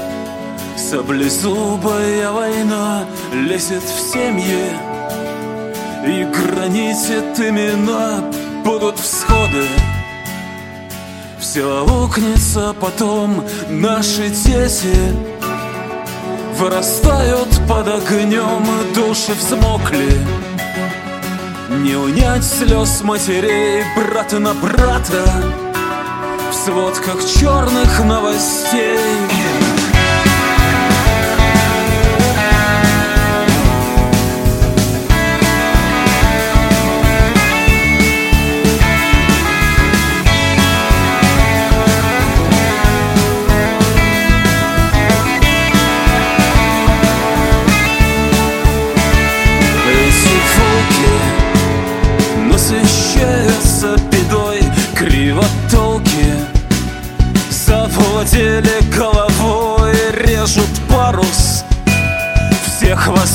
[0.76, 4.72] Саблезубая война лезет в семьи
[6.06, 8.24] И граничит имена
[8.64, 9.66] будут всходы.
[11.38, 14.96] Все аукнется потом наши дети
[16.58, 20.20] Вырастают под огнем, души взмокли.
[21.82, 25.59] Не унять слез матерей брата на брата
[26.64, 29.39] сводках черных новостей.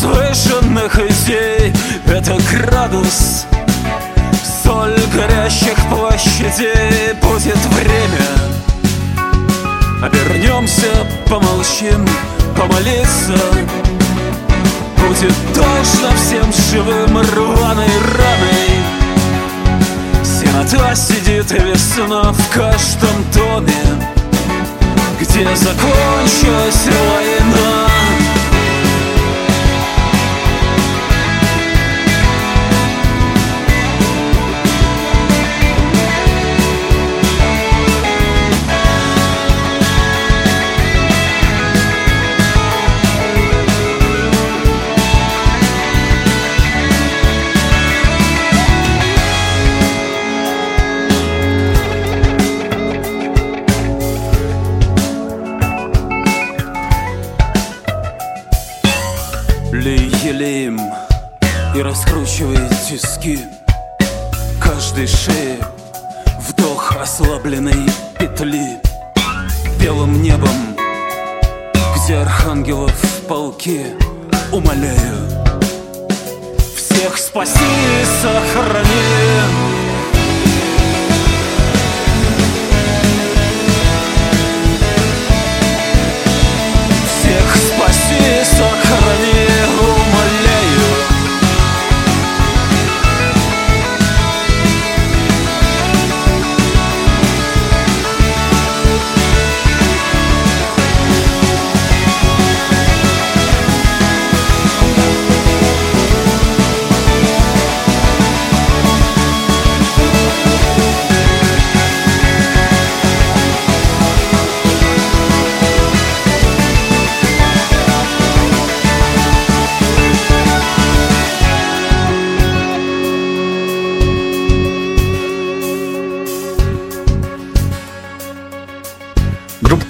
[0.06, 1.74] Возвышенных идей.
[2.06, 3.46] Это градус
[4.63, 7.13] Соль горящих площадей.
[7.22, 8.28] Будет время.
[10.02, 12.08] Обернемся, помолчим,
[12.58, 13.38] помолиться.
[14.98, 18.82] Будет точно всем живым рваной раной.
[20.24, 24.06] Синота сидит и весна в каждом доме
[25.20, 27.75] где закончилась война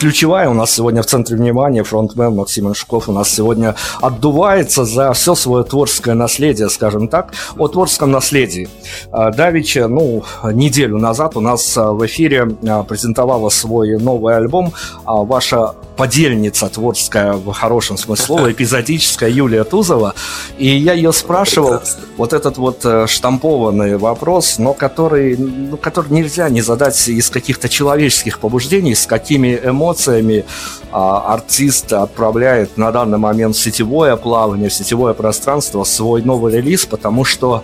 [0.05, 1.83] ключевая у нас сегодня в центре внимания.
[1.83, 7.33] Фронтмен Максим Иншков у нас сегодня отдувается за все свое творческое наследие, скажем так.
[7.57, 8.69] О творческом наследии.
[9.11, 14.73] А, Давича, ну, неделю назад у нас а, в эфире а, презентовала свой новый альбом
[15.05, 20.13] ваша подельница творческая в хорошем смысле слова, эпизодическая Юлия Тузова.
[20.57, 22.03] И я ее спрашивал Прекрасно.
[22.17, 27.69] вот этот вот э, штампованный вопрос, но который, ну, который нельзя не задать из каких-то
[27.69, 30.45] человеческих побуждений, с какими эмоциями
[30.91, 36.85] а, артист отправляет на данный момент в сетевое плавание, в сетевое пространство свой новый релиз,
[36.85, 37.63] потому что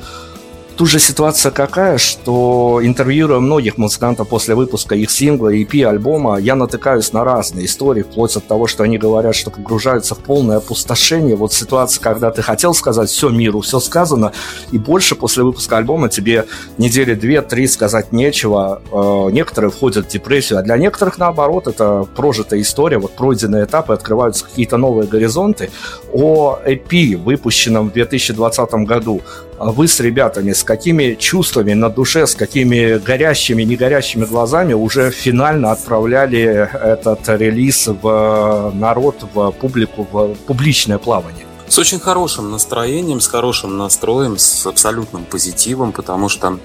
[0.82, 6.40] Тут же ситуация какая, что интервьюируя многих музыкантов после выпуска их сингла и EP альбома,
[6.40, 10.58] я натыкаюсь на разные истории, вплоть от того, что они говорят, что погружаются в полное
[10.58, 11.36] опустошение.
[11.36, 14.32] Вот ситуация, когда ты хотел сказать все миру, все сказано,
[14.72, 16.46] и больше после выпуска альбома тебе
[16.80, 18.82] недели две-три сказать нечего.
[18.92, 23.94] Э, некоторые входят в депрессию, а для некоторых, наоборот, это прожитая история, вот пройденные этапы,
[23.94, 25.70] открываются какие-то новые горизонты.
[26.12, 29.22] О EP, выпущенном в 2020 году,
[29.62, 34.74] а вы с ребятами, с какими чувствами на душе, с какими горящими, не горящими глазами
[34.74, 41.46] уже финально отправляли этот релиз в народ, в публику, в публичное плавание?
[41.68, 46.58] С очень хорошим настроением, с хорошим настроем, с абсолютным позитивом, потому что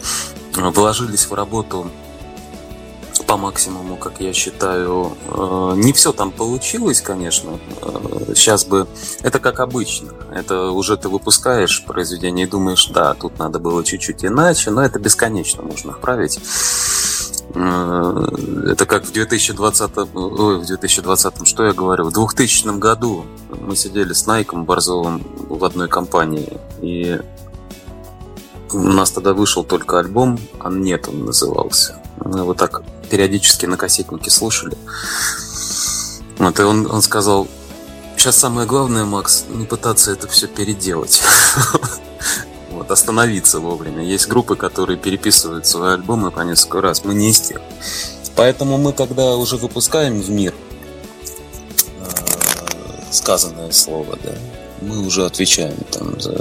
[0.55, 1.91] вложились в работу
[3.27, 5.17] по максимуму, как я считаю.
[5.29, 7.59] Э, не все там получилось, конечно.
[8.35, 8.89] Сейчас э, бы...
[9.23, 10.13] Это как обычно.
[10.33, 14.99] Это уже ты выпускаешь произведение и думаешь, да, тут надо было чуть-чуть иначе, но это
[14.99, 16.39] бесконечно можно вправить.
[17.55, 18.27] Э,
[18.73, 23.25] это как в 2020, ой, в 2020, что я говорю, в 2000 году
[23.61, 27.19] мы сидели с Найком Борзовым в одной компании, и
[28.77, 31.97] у нас тогда вышел только альбом, а нет он назывался.
[32.25, 34.77] Мы его так периодически на кассетнике слушали.
[36.39, 37.49] Вот, и он, он сказал,
[38.17, 41.23] сейчас самое главное, Макс, не пытаться это все переделать.
[42.71, 44.05] Вот, остановиться вовремя.
[44.05, 47.07] Есть группы, которые переписывают свои альбомы по несколько раз.
[47.07, 47.63] Мы не из тех.
[48.35, 50.53] Поэтому мы, когда уже выпускаем в мир
[52.01, 52.11] э,
[53.11, 54.35] сказанное слово, да,
[54.83, 56.39] мы уже отвечаем там за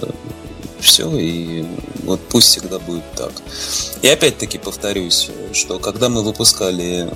[0.80, 1.66] все, и
[2.04, 3.32] вот пусть всегда будет так.
[4.02, 7.10] И опять-таки повторюсь, что когда мы выпускали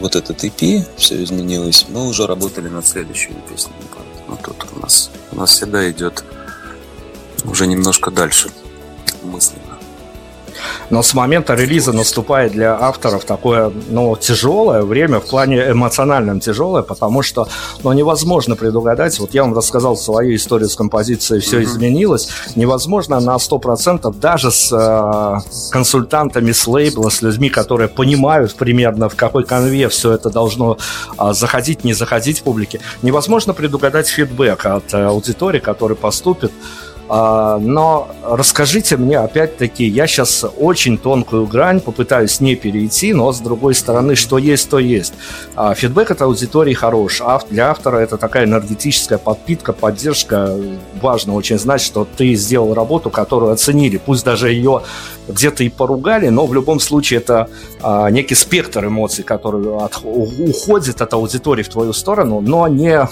[0.00, 3.76] вот этот EP, все изменилось, мы уже работали над следующими песнями.
[4.28, 6.24] Ну тут у нас, у нас всегда идет
[7.44, 8.50] уже немножко дальше
[9.24, 9.69] мысленно.
[10.90, 16.82] Но с момента релиза наступает для авторов такое, ну, тяжелое время, в плане эмоциональном тяжелое,
[16.82, 17.48] потому что,
[17.82, 19.18] ну, невозможно предугадать.
[19.18, 21.64] Вот я вам рассказал свою историю с композицией «Все mm-hmm.
[21.64, 22.28] изменилось».
[22.56, 29.16] Невозможно на 100% даже с э, консультантами с лейбла, с людьми, которые понимают примерно, в
[29.16, 30.78] какой конве все это должно
[31.18, 32.80] э, заходить, не заходить в публике.
[33.02, 36.52] Невозможно предугадать фидбэк от э, аудитории, который поступит.
[37.12, 43.40] А, но расскажите мне, опять-таки, я сейчас очень тонкую грань попытаюсь не перейти, но с
[43.40, 45.14] другой стороны, что есть, то есть.
[45.56, 47.20] А, фидбэк от аудитории хорош.
[47.20, 50.56] А для автора это такая энергетическая подпитка, поддержка.
[51.02, 53.96] Важно очень знать, что ты сделал работу, которую оценили.
[53.96, 54.82] Пусть даже ее
[55.26, 57.48] где-то и поругали, но в любом случае это
[58.10, 63.08] некий спектр эмоций, который от, уходит от аудитории в твою сторону, но не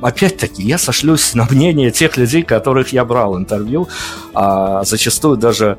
[0.00, 3.88] опять-таки, я сошлюсь на мнение тех людей, которых я брал интервью,
[4.34, 5.78] а зачастую даже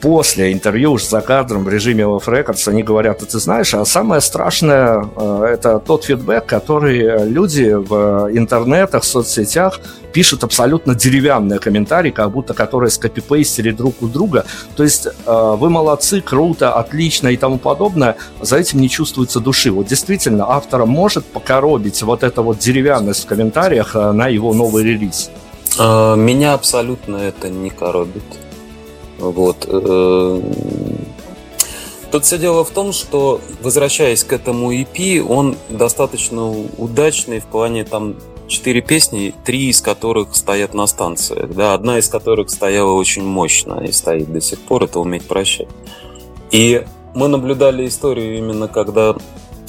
[0.00, 3.84] после интервью уж за кадром в режиме Off Records они говорят, а ты знаешь, а
[3.84, 9.80] самое страшное э, это тот фидбэк, который люди в интернетах, в соцсетях
[10.12, 14.44] пишут абсолютно деревянные комментарии, как будто которые скопипейстили друг у друга.
[14.76, 18.16] То есть э, вы молодцы, круто, отлично и тому подобное.
[18.40, 19.70] За этим не чувствуется души.
[19.70, 24.84] Вот действительно, автора может покоробить вот эта вот деревянность в комментариях э, на его новый
[24.84, 25.30] релиз.
[25.78, 28.24] Меня абсолютно это не коробит.
[29.20, 29.66] Вот.
[29.68, 30.42] Э,
[32.10, 37.84] тут все дело в том, что, возвращаясь к этому EP, он достаточно удачный в плане
[37.84, 38.16] там
[38.48, 41.54] четыре песни, три из которых стоят на станциях.
[41.54, 45.68] Да, одна из которых стояла очень мощно и стоит до сих пор, это «Уметь прощать».
[46.50, 49.14] И мы наблюдали историю именно когда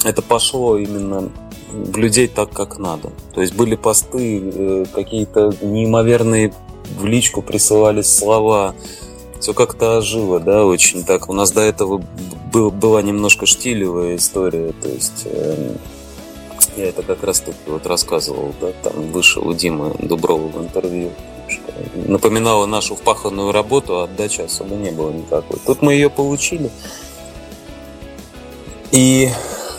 [0.04, 1.30] это пошло именно
[1.70, 3.10] в людей так, как надо.
[3.34, 6.52] То есть были посты, э, какие-то неимоверные
[6.98, 8.74] в личку присылались слова,
[9.42, 11.28] все как-то ожило, да, очень так.
[11.28, 12.00] У нас до этого
[12.52, 15.74] был, была немножко штилевая история, то есть э,
[16.76, 21.10] я это как раз таки вот рассказывал, да, там вышел у Димы Дуброва в интервью,
[21.48, 21.72] что
[22.08, 25.58] напоминала нашу впаханную работу, а отдачи особо не было никакой.
[25.66, 26.70] Тут мы ее получили.
[28.92, 29.28] И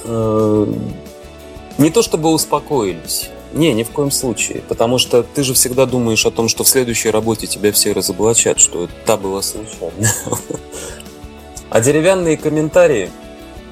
[0.04, 0.74] э,
[1.78, 4.62] не то чтобы успокоились, не, ни в коем случае.
[4.68, 8.60] Потому что ты же всегда думаешь о том, что в следующей работе тебя все разоблачат,
[8.60, 10.10] что та была случайно.
[11.70, 13.10] А деревянные комментарии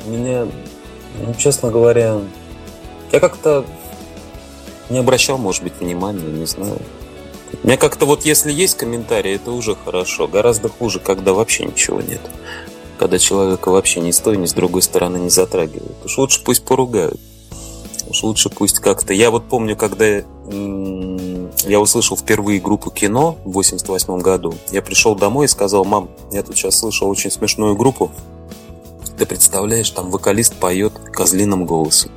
[0.07, 0.47] меня,
[1.23, 2.19] ну, честно говоря,
[3.11, 3.63] Я как-то
[4.89, 6.79] не обращал, может быть, внимания, не знаю.
[7.63, 10.27] Мне как-то вот если есть комментарии, это уже хорошо.
[10.27, 12.21] Гораздо хуже, когда вообще ничего нет.
[12.97, 16.03] Когда человека вообще ни с той, ни с другой стороны не затрагивают.
[16.05, 17.19] Уж лучше пусть поругают.
[18.11, 19.13] Уж лучше пусть как-то...
[19.13, 25.45] Я вот помню, когда я услышал впервые группу кино в 88 году, я пришел домой
[25.45, 28.11] и сказал, мам, я тут сейчас слышал очень смешную группу.
[29.17, 32.11] Ты представляешь, там вокалист поет козлиным голосом.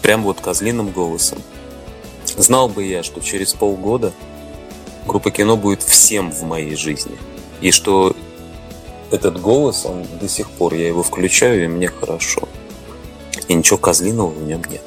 [0.00, 1.42] Прям вот козлиным голосом.
[2.38, 4.12] Знал бы я, что через полгода
[5.08, 7.18] группа кино будет всем в моей жизни.
[7.62, 8.14] И что
[9.10, 12.48] этот голос, он до сих пор, я его включаю, и мне хорошо.
[13.48, 14.82] И ничего козлиного в нем нет.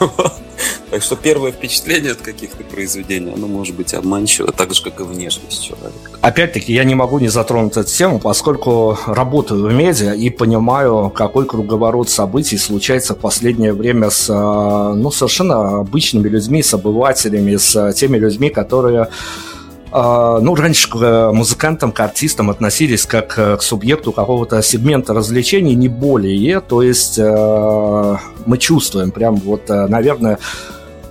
[0.90, 5.02] Так что первое впечатление от каких-то произведений, оно может быть обманчиво, так же, как и
[5.02, 5.92] внешность человека.
[6.20, 11.44] Опять-таки, я не могу не затронуть эту тему, поскольку работаю в медиа и понимаю, какой
[11.44, 18.16] круговорот событий случается в последнее время с ну, совершенно обычными людьми, с обывателями, с теми
[18.16, 19.08] людьми, которые
[19.96, 26.60] ну, раньше к музыкантам, к артистам относились как к субъекту какого-то сегмента развлечений, не более.
[26.60, 30.38] То есть э, мы чувствуем прям вот, э, наверное,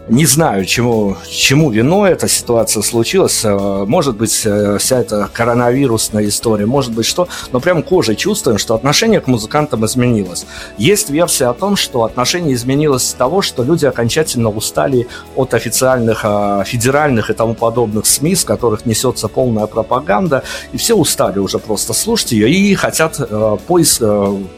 [0.07, 3.43] не знаю, чему, чему вино эта ситуация случилась.
[3.43, 7.27] Э, может быть, э, вся эта коронавирусная история, может быть, что.
[7.51, 10.45] Но прям кожей чувствуем, что отношение к музыкантам изменилось.
[10.77, 16.21] Есть версия о том, что отношение изменилось с того, что люди окончательно устали от официальных,
[16.23, 21.57] э, федеральных и тому подобных СМИ, с которых несется полная пропаганда, и все устали уже
[21.57, 23.19] просто слушать ее и хотят
[23.67, 24.03] поиск,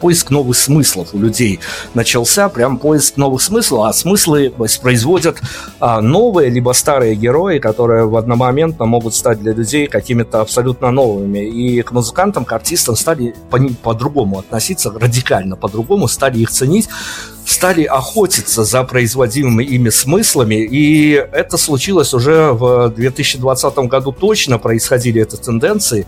[0.02, 1.60] поиск новых смыслов у людей.
[1.94, 5.37] Начался прям поиск новых смыслов, а смыслы воспроизводят
[5.80, 11.40] а, новые, либо старые герои, которые в одномоментно могут стать для людей какими-то абсолютно новыми.
[11.40, 16.90] И к музыкантам, к артистам стали по- по-другому относиться, радикально по-другому, стали их ценить,
[17.48, 25.22] стали охотиться за производимыми ими смыслами, и это случилось уже в 2020 году точно происходили
[25.22, 26.06] эти тенденции.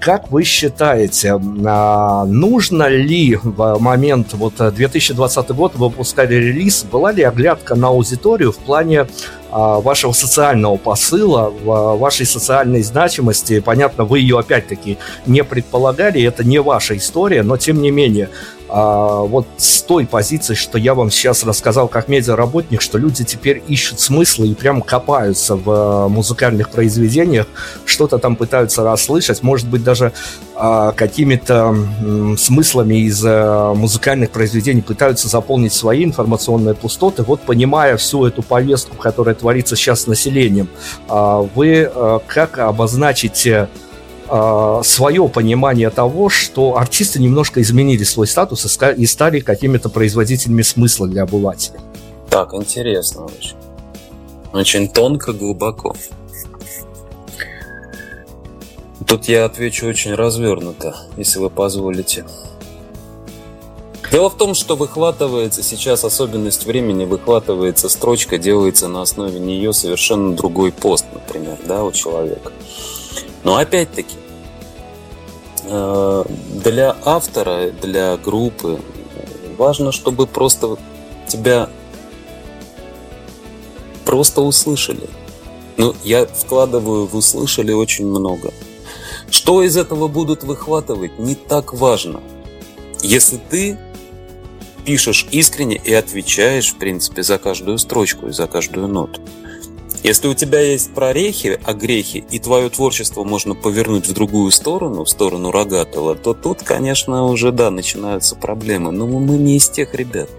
[0.00, 7.22] Как вы считаете, а, нужно ли в момент вот 2020 год выпускали релиз, была ли
[7.22, 9.08] оглядка на аудиторию в плане
[9.50, 13.60] а, вашего социального посыла, вашей социальной значимости.
[13.60, 18.30] Понятно, вы ее опять-таки не предполагали, это не ваша история, но тем не менее,
[18.68, 23.62] а, вот с той позиции, что я вам сейчас рассказал как медиаработник, что люди теперь
[23.66, 27.46] ищут смыслы и прям копаются в а, музыкальных произведениях,
[27.84, 30.12] что-то там пытаются расслышать, может быть, даже
[30.54, 31.74] а, какими-то
[32.36, 37.22] смыслами из а, музыкальных произведений пытаются заполнить свои информационные пустоты.
[37.22, 40.68] Вот понимая всю эту повестку, которая творится сейчас с населением,
[41.08, 43.87] а, вы а, как обозначите э,
[44.84, 51.22] свое понимание того, что артисты немножко изменили свой статус и стали какими-то производителями смысла для
[51.22, 51.80] обывателя.
[52.30, 53.56] Так, интересно очень.
[54.52, 55.94] Очень тонко, глубоко.
[59.06, 62.26] Тут я отвечу очень развернуто, если вы позволите.
[64.10, 70.34] Дело в том, что выхватывается сейчас особенность времени, выхватывается строчка, делается на основе нее совершенно
[70.34, 72.52] другой пост, например, да, у человека.
[73.44, 74.16] Но опять-таки,
[75.64, 76.24] э,
[76.62, 78.80] для автора, для группы
[79.56, 80.76] важно, чтобы просто
[81.26, 81.68] тебя
[84.04, 85.08] просто услышали.
[85.76, 88.52] Ну, я вкладываю в услышали очень много.
[89.30, 92.20] Что из этого будут выхватывать, не так важно.
[93.02, 93.78] Если ты
[94.84, 99.20] пишешь искренне и отвечаешь, в принципе, за каждую строчку и за каждую ноту.
[100.02, 105.08] Если у тебя есть прорехи, огрехи, и твое творчество можно повернуть в другую сторону, в
[105.08, 108.92] сторону рогатого, то тут, конечно, уже, да, начинаются проблемы.
[108.92, 110.30] Но мы не из тех ребят.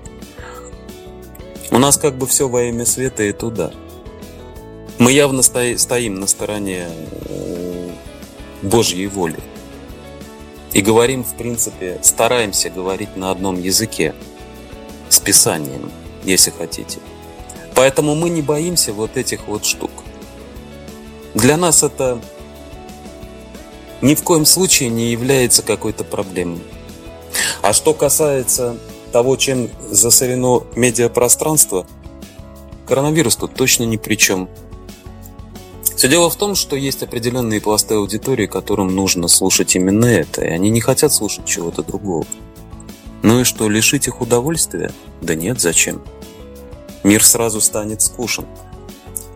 [1.72, 3.72] У нас как бы все во имя света и туда.
[4.98, 6.88] Мы явно стоим на стороне
[7.26, 7.90] э,
[8.62, 9.40] Божьей воли.
[10.74, 14.14] И говорим, в принципе, стараемся говорить на одном языке,
[15.10, 15.92] с Писанием,
[16.24, 17.00] если хотите.
[17.80, 19.92] Поэтому мы не боимся вот этих вот штук.
[21.34, 22.22] Для нас это
[24.02, 26.60] ни в коем случае не является какой-то проблемой.
[27.62, 28.76] А что касается
[29.14, 31.88] того, чем засорено медиапространство,
[32.86, 34.50] коронавирус тут точно ни при чем.
[35.96, 40.50] Все дело в том, что есть определенные пласты аудитории, которым нужно слушать именно это, и
[40.50, 42.26] они не хотят слушать чего-то другого.
[43.22, 44.92] Ну и что, лишить их удовольствия?
[45.22, 46.02] Да нет, зачем?
[47.04, 48.46] Мир сразу станет скучен.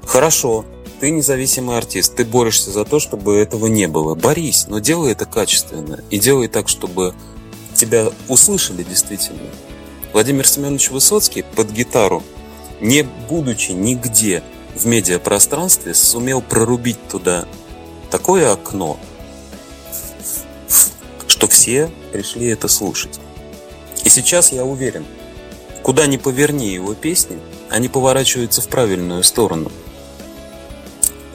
[0.06, 0.66] Хорошо,
[1.00, 4.16] ты независимый артист, ты борешься за то, чтобы этого не было.
[4.16, 6.00] Борись, но делай это качественно.
[6.10, 7.14] И делай так, чтобы
[7.76, 9.50] тебя услышали действительно.
[10.14, 12.24] Владимир Семенович Высоцкий под гитару,
[12.80, 14.44] не будучи нигде
[14.76, 17.46] в медиапространстве, сумел прорубить туда
[18.12, 19.00] такое окно,
[21.28, 23.20] что все пришли это слушать.
[24.04, 25.06] И сейчас я уверен,
[25.82, 27.40] куда ни поверни его песни,
[27.70, 29.72] они поворачиваются в правильную сторону.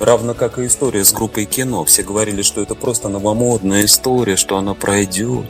[0.00, 1.84] Равно как и история с группой кино.
[1.84, 5.46] Все говорили, что это просто новомодная история, что она пройдет.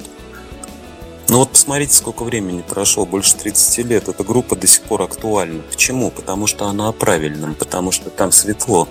[1.29, 4.09] Но вот посмотрите, сколько времени прошло, больше 30 лет.
[4.09, 5.62] Эта группа до сих пор актуальна.
[5.70, 6.11] Почему?
[6.11, 8.89] Потому что она о правильном, потому что там светло.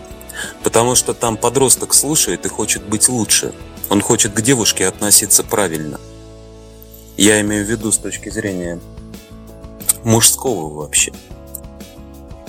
[0.62, 3.54] Потому что там подросток слушает и хочет быть лучше.
[3.90, 6.00] Он хочет к девушке относиться правильно.
[7.18, 8.80] Я имею в виду с точки зрения
[10.04, 11.14] мужского вообще.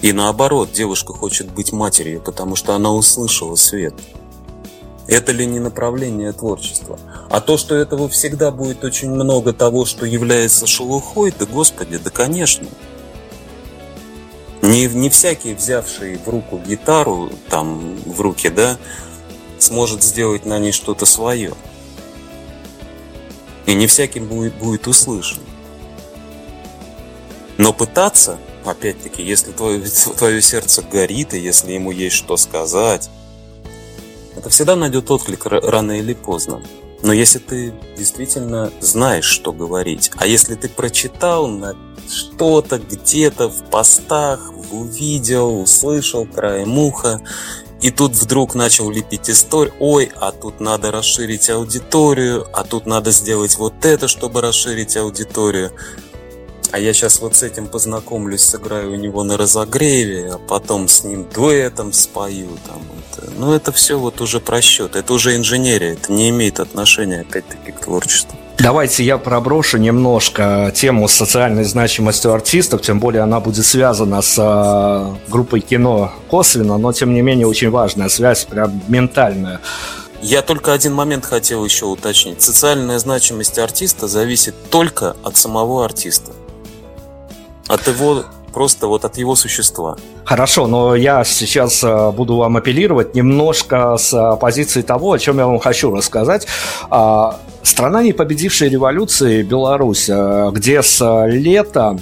[0.00, 3.94] И наоборот, девушка хочет быть матерью, потому что она услышала свет.
[5.08, 6.98] Это ли не направление творчества?
[7.30, 12.10] А то, что этого всегда будет очень много того, что является шелухой, да господи, да
[12.10, 12.68] конечно.
[14.60, 18.76] Не, не всякий, взявший в руку гитару, там, в руки, да,
[19.58, 21.54] сможет сделать на ней что-то свое.
[23.66, 25.42] И не всяким будет, будет услышан.
[27.56, 28.38] Но пытаться,
[28.68, 29.80] опять-таки, если твое,
[30.18, 33.10] твое сердце горит, и если ему есть что сказать,
[34.36, 36.62] это всегда найдет отклик рано или поздно.
[37.02, 41.76] Но если ты действительно знаешь, что говорить, а если ты прочитал на
[42.08, 47.20] что-то где-то в постах, увидел, услышал краем уха,
[47.80, 53.12] и тут вдруг начал лепить историю, ой, а тут надо расширить аудиторию, а тут надо
[53.12, 55.72] сделать вот это, чтобы расширить аудиторию.
[56.70, 61.02] А я сейчас вот с этим познакомлюсь, сыграю у него на разогреве, а потом с
[61.02, 62.48] ним дуэтом спою.
[62.66, 63.30] Там, это.
[63.38, 67.80] Ну, это все вот уже просчет, это уже инженерия, это не имеет отношения, опять-таки, к
[67.80, 68.38] творчеству.
[68.58, 75.30] Давайте я проброшу немножко тему социальной значимости артистов, тем более она будет связана с э,
[75.30, 79.60] группой кино косвенно, но тем не менее очень важная связь, прям ментальная.
[80.20, 82.42] Я только один момент хотел еще уточнить.
[82.42, 86.32] Социальная значимость артиста зависит только от самого артиста.
[87.68, 89.96] От его просто вот от его существа.
[90.24, 95.38] Хорошо, но я сейчас э, буду вам апеллировать немножко с э, позиции того, о чем
[95.38, 96.46] я вам хочу рассказать.
[96.90, 101.98] А, страна, не победившая революции, Беларусь, э, где с лета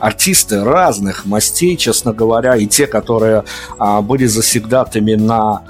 [0.00, 3.44] артисты разных мастей, честно говоря, и те, которые
[3.78, 5.62] а, были засегдатыми на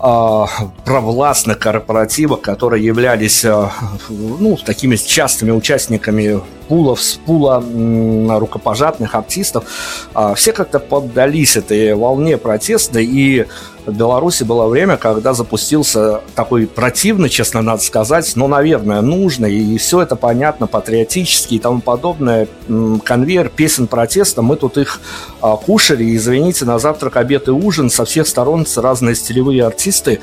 [0.00, 0.46] а,
[0.84, 3.44] провластных корпоративах, которые являлись
[4.08, 7.62] ну, такими частыми участниками пулов, с пула
[8.38, 9.64] рукопожатных артистов,
[10.14, 13.46] а, все как-то поддались этой волне протеста, и
[13.86, 19.78] в Беларуси было время, когда запустился такой противный, честно надо сказать, но, наверное, нужный, и
[19.78, 22.48] все это понятно, патриотический и тому подобное,
[23.04, 25.00] конвейер песен протеста, мы тут их
[25.40, 30.20] а, кушали, извините, на завтрак, обед и ужин со всех сторон разные стилевые артисты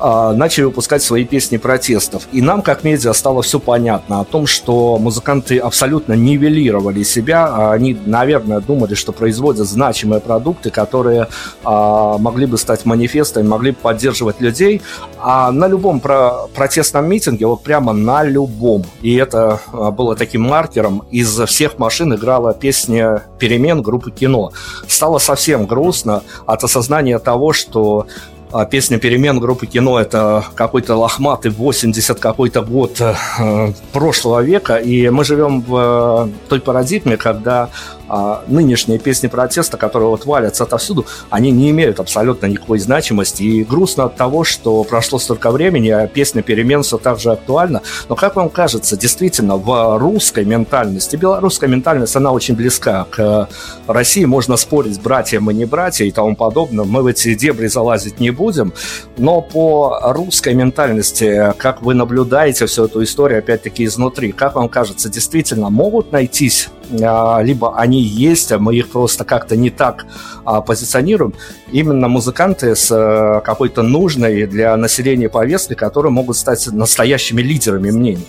[0.00, 2.24] начали выпускать свои песни протестов.
[2.32, 7.46] И нам, как медиа, стало все понятно о том, что музыканты абсолютно нивелировали себя.
[7.46, 11.28] А они, наверное, думали, что производят значимые продукты, которые
[11.64, 14.82] а, могли бы стать манифестами, могли бы поддерживать людей.
[15.18, 21.04] А на любом про протестном митинге, вот прямо на любом, и это было таким маркером,
[21.10, 24.52] из всех машин играла песня «Перемен» группы «Кино».
[24.86, 28.35] Стало совсем грустно от осознания того, что а
[28.70, 35.24] песня «Перемен» группы «Кино»— это какой-то лохматый 80 какой-то год э, прошлого века, и мы
[35.24, 37.68] живем в э, той парадигме, когда
[38.08, 43.42] а нынешние песни протеста, которые вот валятся отовсюду, они не имеют абсолютно никакой значимости.
[43.42, 47.82] И грустно от того, что прошло столько времени, а песня перемен все так же актуальна.
[48.08, 53.48] Но как вам кажется, действительно, в русской ментальности, белорусская ментальность, она очень близка к
[53.86, 54.24] России.
[54.24, 56.84] Можно спорить, братья мы не братья и тому подобное.
[56.84, 58.72] Мы в эти дебри залазить не будем.
[59.16, 65.08] Но по русской ментальности, как вы наблюдаете всю эту историю, опять-таки, изнутри, как вам кажется,
[65.08, 70.06] действительно могут найтись либо они есть, а мы их просто как-то не так
[70.44, 71.34] а, позиционируем.
[71.72, 78.26] Именно музыканты с а, какой-то нужной для населения повесткой, которые могут стать настоящими лидерами мнений.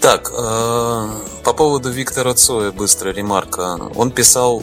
[0.00, 1.06] Так, э,
[1.42, 3.78] по поводу Виктора Цоя быстрая ремарка.
[3.94, 4.62] Он писал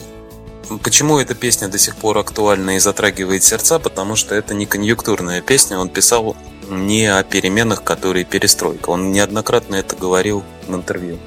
[0.81, 3.79] Почему эта песня до сих пор актуальна и затрагивает сердца?
[3.79, 5.77] Потому что это не конъюнктурная песня.
[5.77, 6.37] Он писал
[6.69, 8.89] не о переменах, которые перестройка.
[8.89, 11.19] Он неоднократно это говорил в интервью.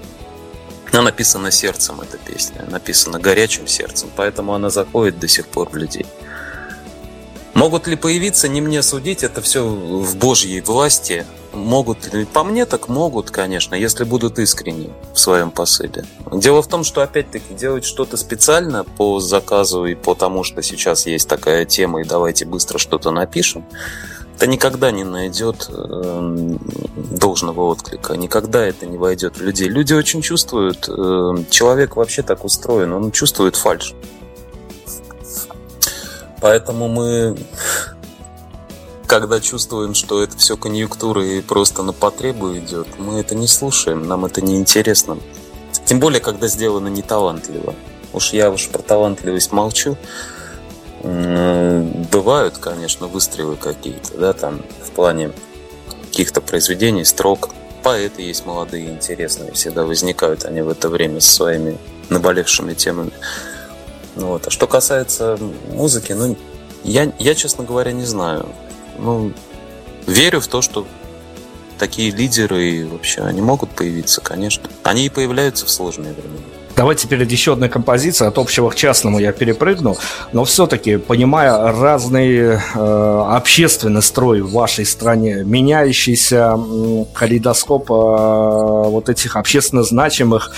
[0.93, 5.77] Она написана сердцем, эта песня, написана горячим сердцем, поэтому она заходит до сих пор в
[5.77, 6.07] людей.
[7.55, 11.25] Могут ли появиться, не мне судить, это все в Божьей власти.
[11.55, 12.27] могут ли?
[12.27, 16.05] По мне так могут, конечно, если будут искренни в своем посыле.
[16.31, 21.07] Дело в том, что, опять-таки, делать что-то специально по заказу и по тому, что сейчас
[21.07, 23.65] есть такая тема, и давайте быстро что-то напишем,
[24.37, 26.57] это никогда не найдет э,
[27.11, 29.67] должного отклика, никогда это не войдет в людей.
[29.67, 33.95] Люди очень чувствуют, э, человек вообще так устроен, он чувствует фальш.
[36.43, 37.35] Поэтому мы
[39.07, 44.07] когда чувствуем, что это все конъюнктура и просто на потребу идет, мы это не слушаем,
[44.07, 45.17] нам это не интересно.
[45.87, 47.75] Тем более, когда сделано неталантливо.
[48.13, 49.97] Уж я уж про талантливость молчу.
[51.03, 55.33] Бывают, конечно, выстрелы какие-то, да, там, в плане
[56.09, 57.51] каких-то произведений, строк.
[57.83, 61.79] Поэты есть молодые, интересные, всегда возникают они в это время со своими
[62.09, 63.13] наболевшими темами.
[64.17, 64.47] Вот.
[64.47, 65.39] А что касается
[65.71, 66.37] музыки, ну,
[66.83, 68.49] я, я, честно говоря, не знаю
[68.99, 69.33] ну,
[70.07, 70.87] верю в то, что
[71.79, 74.69] такие лидеры вообще они могут появиться, конечно.
[74.83, 76.45] Они и появляются в сложные времена.
[76.77, 79.97] Давайте перед еще одной композицией от общего к частному я перепрыгну,
[80.35, 89.09] но все-таки, понимая разный э, общественный строй в вашей стране, меняющийся э, калейдоскоп э, вот
[89.09, 90.53] этих общественно значимых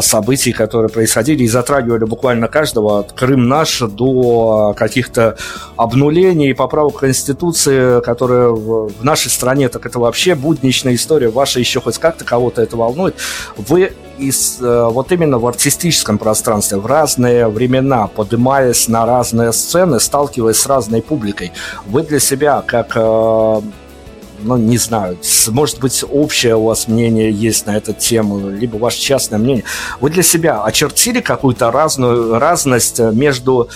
[0.00, 5.36] событий, которые происходили и затрагивали буквально каждого, от Крым наш до каких-то
[5.76, 11.80] обнулений и поправок Конституции, которые в нашей стране, так это вообще будничная история, ваша еще
[11.80, 13.14] хоть как-то кого-то это волнует.
[13.56, 20.00] Вы из, э, вот именно в артистическом пространстве в разные времена, поднимаясь на разные сцены,
[20.00, 21.52] сталкиваясь с разной публикой,
[21.86, 23.60] вы для себя как э,
[24.38, 25.18] ну, не знаю,
[25.48, 29.64] может быть, общее у вас мнение есть на эту тему, либо ваше частное мнение.
[30.00, 33.68] Вы для себя очертили какую-то разную разность между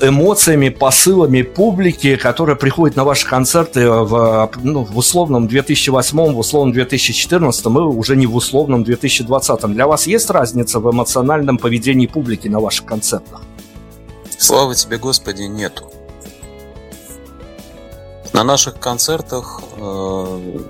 [0.00, 6.72] эмоциями, посылами публики, которая приходит на ваши концерты в, ну, в условном 2008, в условном
[6.72, 9.66] 2014, и уже не в условном 2020.
[9.72, 13.40] Для вас есть разница в эмоциональном поведении публики на ваших концертах?
[14.38, 15.93] Слава тебе, Господи, нету.
[18.34, 20.60] На наших концертах, э,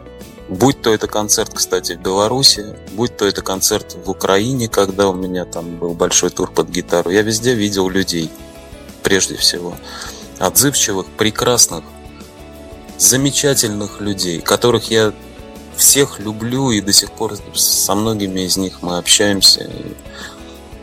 [0.50, 5.14] будь то это концерт, кстати, в Беларуси, будь то это концерт в Украине, когда у
[5.14, 8.30] меня там был большой тур под гитару, я везде видел людей,
[9.02, 9.78] прежде всего,
[10.38, 11.84] отзывчивых, прекрасных,
[12.98, 15.14] замечательных людей, которых я
[15.74, 19.70] всех люблю и до сих пор со многими из них мы общаемся,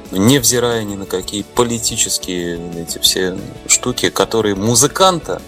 [0.10, 5.44] невзирая ни на какие политические эти все штуки, которые музыканта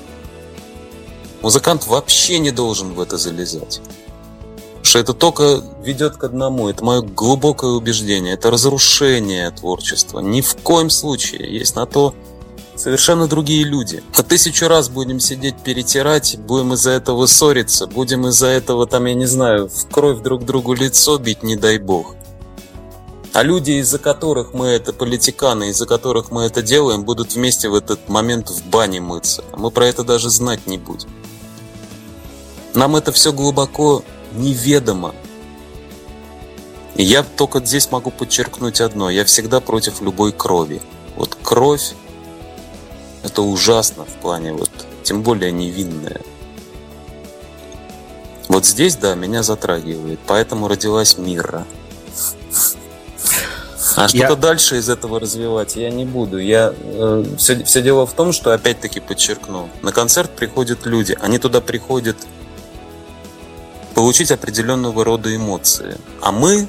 [1.44, 3.82] Музыкант вообще не должен в это залезать.
[4.82, 6.70] что это только ведет к одному.
[6.70, 8.34] Это мое глубокое убеждение.
[8.34, 10.20] Это разрушение творчества.
[10.20, 11.52] Ни в коем случае.
[11.58, 12.14] Есть на то
[12.76, 14.04] совершенно другие люди.
[14.16, 19.14] По тысячу раз будем сидеть перетирать, будем из-за этого ссориться, будем из-за этого, там, я
[19.14, 22.16] не знаю, в кровь друг другу лицо бить, не дай бог.
[23.34, 27.76] А люди, из-за которых мы это, политиканы, из-за которых мы это делаем, будут вместе в
[27.76, 29.44] этот момент в бане мыться.
[29.52, 31.10] А мы про это даже знать не будем.
[32.74, 34.04] Нам это все глубоко
[34.34, 35.14] неведомо.
[36.96, 39.10] И я только здесь могу подчеркнуть одно.
[39.10, 40.82] Я всегда против любой крови.
[41.16, 41.94] Вот кровь–
[43.24, 44.70] это ужасно в плане вот,
[45.04, 46.22] тем более невинная.
[48.48, 50.20] Вот здесь, да, меня затрагивает.
[50.28, 51.66] Поэтому родилась Мира.
[53.96, 54.36] А что-то я...
[54.36, 56.38] дальше из этого развивать я не буду.
[56.40, 61.38] Я э, все, все дело в том, что опять-таки подчеркну, на концерт приходят люди, они
[61.38, 62.18] туда приходят
[63.94, 65.98] получить определенного рода эмоции.
[66.22, 66.68] А мы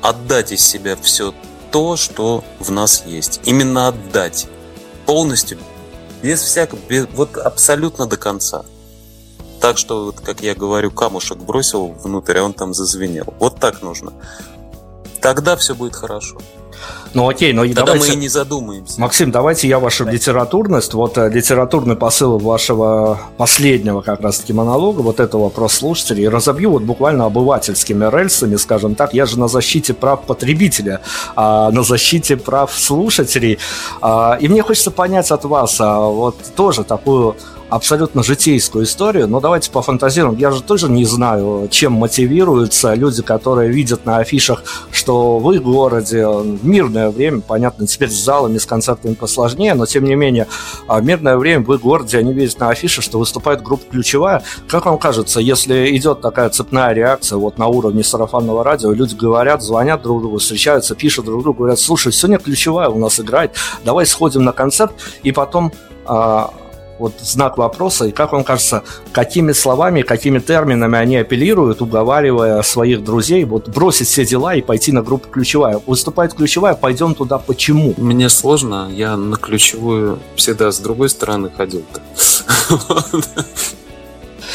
[0.00, 1.34] отдать из себя все
[1.70, 3.40] то, что в нас есть.
[3.44, 4.46] Именно отдать.
[5.06, 5.58] Полностью.
[6.22, 8.64] Без всякого, без, вот абсолютно до конца.
[9.60, 13.34] Так что, вот, как я говорю, камушек бросил внутрь, а он там зазвенел.
[13.38, 14.12] Вот так нужно.
[15.20, 16.38] Тогда все будет хорошо.
[17.14, 18.08] Ну окей, но Тогда давайте...
[18.08, 19.00] мы и не задумаемся.
[19.00, 25.20] Максим, давайте я вашу литературность, вот э, литературный посыл вашего последнего как раз-таки монолога, вот
[25.20, 29.12] этого про слушателей, разобью вот буквально обывательскими рельсами, скажем так.
[29.12, 31.00] Я же на защите прав потребителя,
[31.36, 33.58] а на защите прав слушателей.
[34.00, 37.36] А, и мне хочется понять от вас а, вот тоже такую
[37.72, 40.36] абсолютно житейскую историю, но давайте пофантазируем.
[40.36, 45.62] Я же тоже не знаю, чем мотивируются люди, которые видят на афишах, что в их
[45.62, 46.26] городе
[46.62, 50.48] мирное время, понятно, теперь с залами, с концертами посложнее, но тем не менее,
[50.86, 54.42] а, мирное время в их городе, они видят на афише, что выступает группа ключевая.
[54.68, 59.62] Как вам кажется, если идет такая цепная реакция вот на уровне сарафанного радио, люди говорят,
[59.62, 63.52] звонят друг другу, встречаются, пишут друг другу, говорят, слушай, сегодня ключевая у нас играет,
[63.82, 64.92] давай сходим на концерт,
[65.22, 65.72] и потом
[66.04, 66.52] а,
[66.98, 68.06] Вот знак вопроса.
[68.06, 74.08] И как вам кажется, какими словами, какими терминами они апеллируют, уговаривая своих друзей вот бросить
[74.08, 75.80] все дела и пойти на группу ключевая?
[75.86, 77.38] Выступает ключевая, пойдем туда.
[77.38, 77.94] Почему?
[77.96, 78.88] Мне сложно.
[78.92, 81.84] Я на ключевую всегда с другой стороны ходил.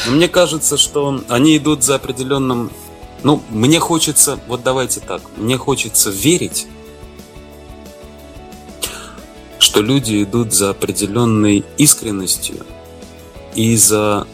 [0.06, 2.70] Мне кажется, что они идут за определенным...
[3.22, 4.38] Ну, мне хочется...
[4.46, 5.20] Вот давайте так.
[5.36, 6.66] Мне хочется верить,
[9.58, 12.64] что люди идут за определенной искренностью
[13.54, 14.26] и за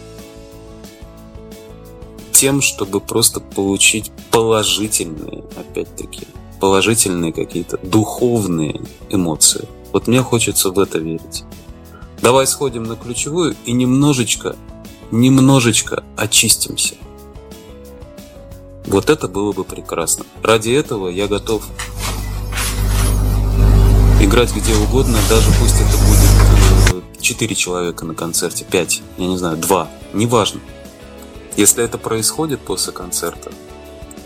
[2.33, 6.27] тем, чтобы просто получить положительные, опять-таки,
[6.61, 9.67] положительные какие-то духовные эмоции.
[9.93, 11.45] Вот мне хочется в это верить.
[12.21, 14.57] Давай сходим на ключевую и немножечко,
[15.11, 16.97] немножечко очистимся.
[18.87, 20.25] Вот это было бы прекрасно.
[20.43, 21.65] Ради этого я готов
[24.25, 25.97] играть где угодно, даже пусть это
[26.95, 30.61] будет 4 э, человека на концерте, 5, я не знаю, 2, неважно.
[31.57, 33.53] Если это происходит после концерта,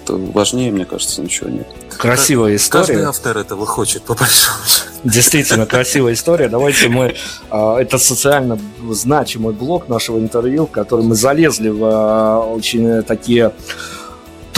[0.07, 1.69] то важнее, мне кажется, ничего нет.
[1.99, 2.87] Красивая история.
[2.87, 4.57] Каждый автор этого хочет, по большому
[5.05, 6.49] Действительно красивая история.
[6.49, 7.15] Давайте мы...
[7.51, 8.59] А, это социально
[8.91, 13.53] значимый блок нашего интервью, в который мы залезли в а, очень такие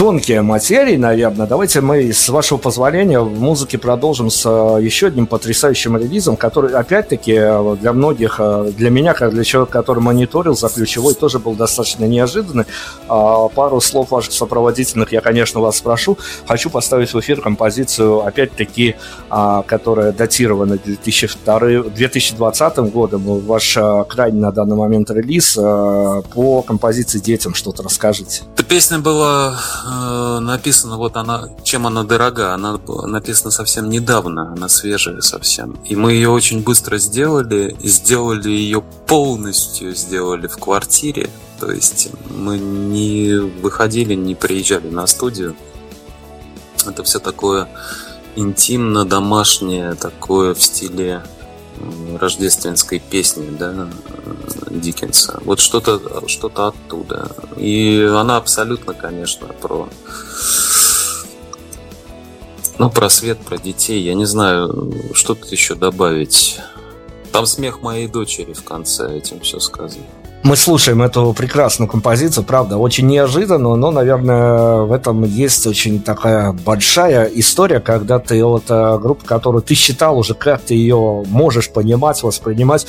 [0.01, 1.45] тонкие материи, наверное.
[1.45, 6.73] Давайте мы, с вашего позволения, в музыке продолжим с э, еще одним потрясающим релизом, который,
[6.73, 11.37] опять-таки, э, для многих, э, для меня, как для человека, который мониторил за ключевой, тоже
[11.37, 12.65] был достаточно неожиданный.
[13.07, 16.17] А, пару слов ваших сопроводительных я, конечно, вас спрошу.
[16.47, 18.95] Хочу поставить в эфир композицию, опять-таки,
[19.29, 23.21] а, которая датирована 2002, 2020 годом.
[23.41, 23.77] Ваш
[24.09, 28.41] крайний на данный момент релиз по композиции «Детям» что-то расскажите.
[28.55, 29.59] Эта песня была
[29.91, 35.77] э, написана, вот она, чем она дорога, она написана совсем недавно, она свежая совсем.
[35.85, 41.29] И мы ее очень быстро сделали, сделали ее полностью, сделали в квартире.
[41.59, 45.55] То есть мы не выходили, не приезжали на студию.
[46.87, 47.67] Это все такое
[48.35, 51.23] интимно домашнее, такое в стиле
[52.19, 53.89] рождественской песни, да,
[54.69, 55.39] Диккенса.
[55.45, 57.35] Вот что-то что оттуда.
[57.57, 59.89] И она абсолютно, конечно, про
[62.77, 64.01] ну, про свет, про детей.
[64.01, 66.59] Я не знаю, что тут еще добавить.
[67.31, 70.03] Там смех моей дочери в конце, этим все сказано.
[70.43, 76.51] Мы слушаем эту прекрасную композицию, правда, очень неожиданно, но, наверное, в этом есть очень такая
[76.51, 81.69] большая история, когда ты вот э, группа, которую ты считал уже, как ты ее можешь
[81.69, 82.87] понимать, воспринимать,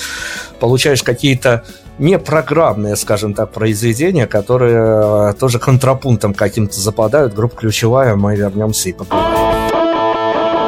[0.60, 1.64] получаешь какие-то
[1.98, 7.34] непрограммные, скажем так, произведения, которые э, тоже контрапунктом каким-то западают.
[7.34, 9.28] Группа ключевая, мы вернемся и поговорим.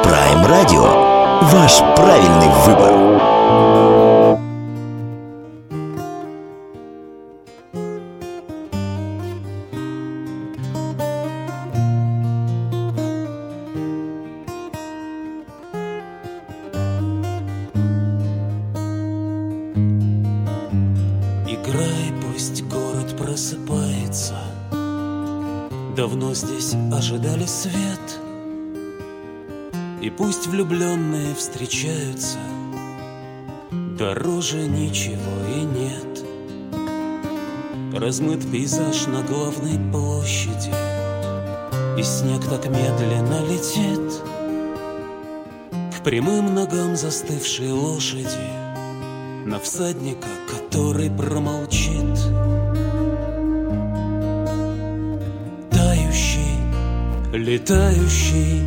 [0.03, 1.15] Prime Radio.
[1.51, 4.14] Ваш правильный выбор.
[27.25, 28.19] Ожидали свет
[30.01, 32.37] И пусть влюбленные встречаются.
[33.71, 35.15] Дороже ничего
[35.55, 36.25] и нет.
[37.93, 40.73] Размыт пейзаж на главной площади
[41.97, 44.21] И снег так медленно летит.
[45.97, 48.49] К прямым ногам застывшей лошади
[49.45, 52.04] На всадника, который промолчит
[57.45, 58.63] Летающий,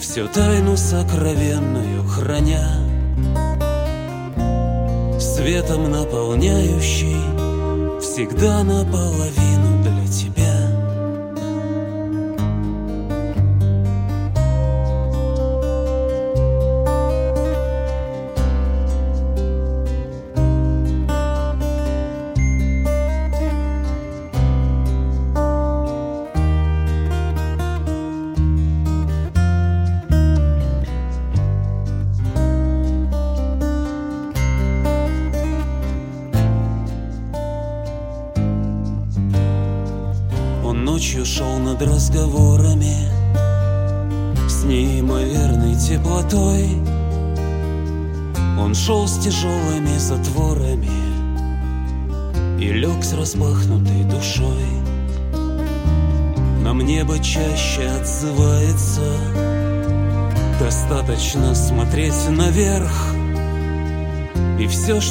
[0.00, 2.66] всю тайну сокровенную храня,
[5.20, 7.20] Светом наполняющий,
[8.00, 9.47] всегда наполовину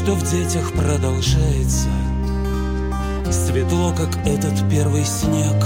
[0.08, 1.90] что в детях продолжается.
[3.30, 5.62] Светло, как этот первый снег.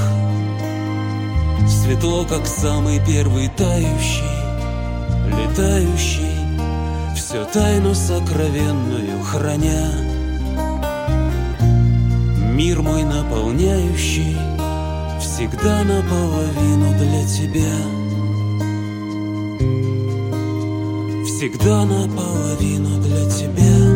[1.69, 4.23] Светло, как самый первый тающий
[5.27, 6.33] Летающий
[7.15, 9.91] Все тайну сокровенную храня.
[12.55, 14.35] Мир мой наполняющий
[15.19, 17.75] Всегда наполовину для тебя.
[21.27, 23.90] Всегда наполовину для тебя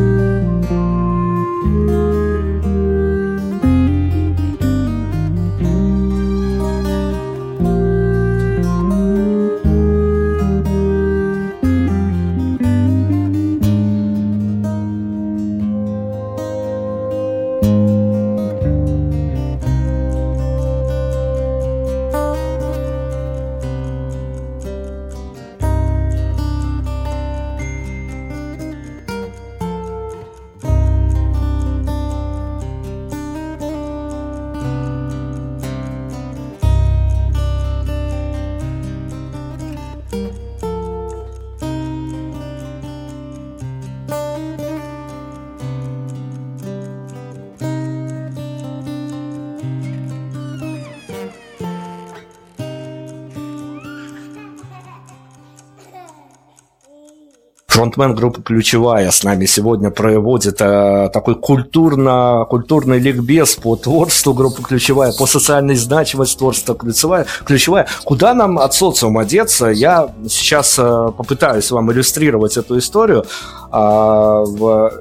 [57.85, 64.63] фронтмен группы «Ключевая» с нами сегодня проводит э, такой культурно, культурный ликбез по творчеству группы
[64.63, 67.27] «Ключевая», по социальной значимости творчества «Ключевая».
[67.45, 67.87] «Ключевая».
[68.03, 69.67] Куда нам от социума деться?
[69.67, 73.25] Я сейчас э, попытаюсь вам иллюстрировать эту историю.
[73.71, 74.91] Э, в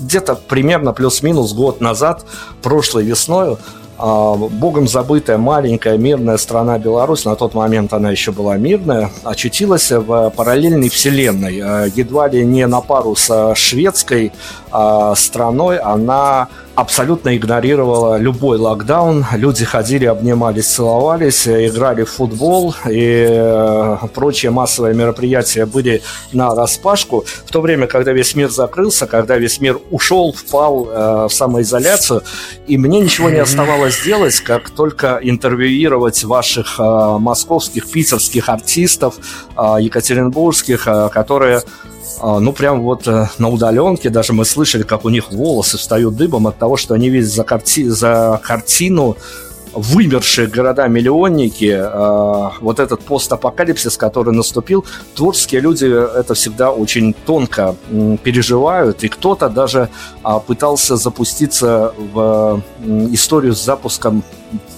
[0.00, 2.24] где-то примерно плюс-минус год назад,
[2.62, 3.56] прошлой весной,
[3.98, 10.30] богом забытая маленькая мирная страна Беларусь, на тот момент она еще была мирная, очутилась в
[10.36, 11.60] параллельной вселенной.
[11.60, 14.32] А, едва ли не на пару со шведской
[14.70, 19.26] а, страной она абсолютно игнорировала любой локдаун.
[19.32, 26.02] Люди ходили, обнимались, целовались, играли в футбол и э, прочие массовые мероприятия были
[26.32, 27.24] на распашку.
[27.46, 32.22] В то время, когда весь мир закрылся, когда весь мир ушел, впал э, в самоизоляцию,
[32.68, 36.82] и мне ничего не оставалось делать, как только интервьюировать ваших э,
[37.18, 39.16] московских, питерских артистов,
[39.56, 41.62] екатеринбургских, которые а,
[42.22, 46.46] ну, прям вот э, на удаленке даже мы слышали, как у них волосы встают дыбом
[46.46, 47.88] от того, что они видят за, карти...
[47.88, 49.16] за картину
[49.72, 57.76] вымершие города-миллионники, э, вот этот постапокалипсис, который наступил, творческие люди это всегда очень тонко
[58.22, 59.88] переживают, и кто-то даже
[60.24, 62.62] э, пытался запуститься в
[63.12, 64.22] историю с запуском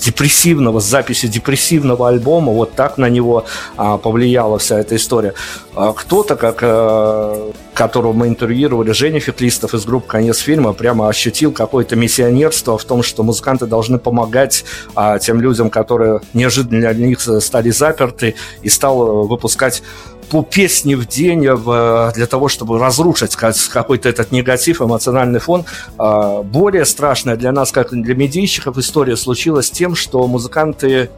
[0.04, 3.44] депрессивного, с записью депрессивного альбома, вот так на него
[3.76, 5.34] а, повлияла вся эта история.
[5.74, 11.52] А кто-то, как а, которого мы интервьюировали, Женя Феклистов из группы «Конец фильма», прямо ощутил
[11.52, 14.64] какое-то миссионерство в том, что музыканты должны помогать
[14.94, 19.82] а, тем людям, которые неожиданно для них стали заперты, и стал выпускать
[20.30, 25.64] по песне в день в, для того, чтобы разрушить какой-то этот негатив, эмоциональный фон.
[25.98, 31.10] А, более страшная для нас, как для медийщиков, история случилась тем, что музыканты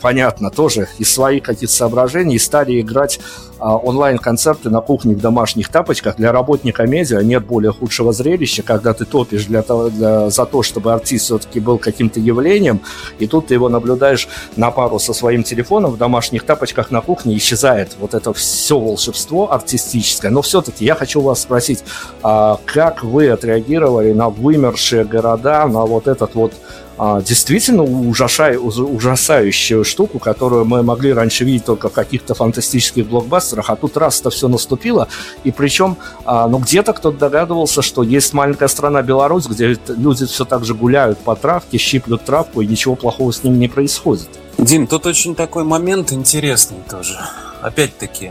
[0.00, 3.20] понятно, тоже из своих каких-то соображений стали играть
[3.58, 6.16] а, онлайн-концерты на кухне в домашних тапочках.
[6.16, 10.62] Для работника медиа нет более худшего зрелища, когда ты топишь для того, для, за то,
[10.62, 12.80] чтобы артист все-таки был каким-то явлением,
[13.18, 17.36] и тут ты его наблюдаешь на пару со своим телефоном в домашних тапочках на кухне,
[17.36, 20.30] исчезает вот это все волшебство артистическое.
[20.30, 21.84] Но все-таки я хочу вас спросить,
[22.22, 29.84] а как вы отреагировали на вымершие города, на вот этот вот а, действительно ужасай, ужасающую
[29.84, 34.30] штуку, которую мы могли раньше видеть только в каких-то фантастических блокбастерах, а тут раз это
[34.30, 35.08] все наступило,
[35.42, 40.44] и причем, а, ну, где-то кто-то догадывался, что есть маленькая страна Беларусь, где люди все
[40.44, 44.28] так же гуляют по травке, щиплют травку, и ничего плохого с ними не происходит.
[44.58, 47.18] Дим, тут очень такой момент интересный тоже.
[47.60, 48.30] Опять-таки,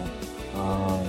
[0.56, 1.02] а,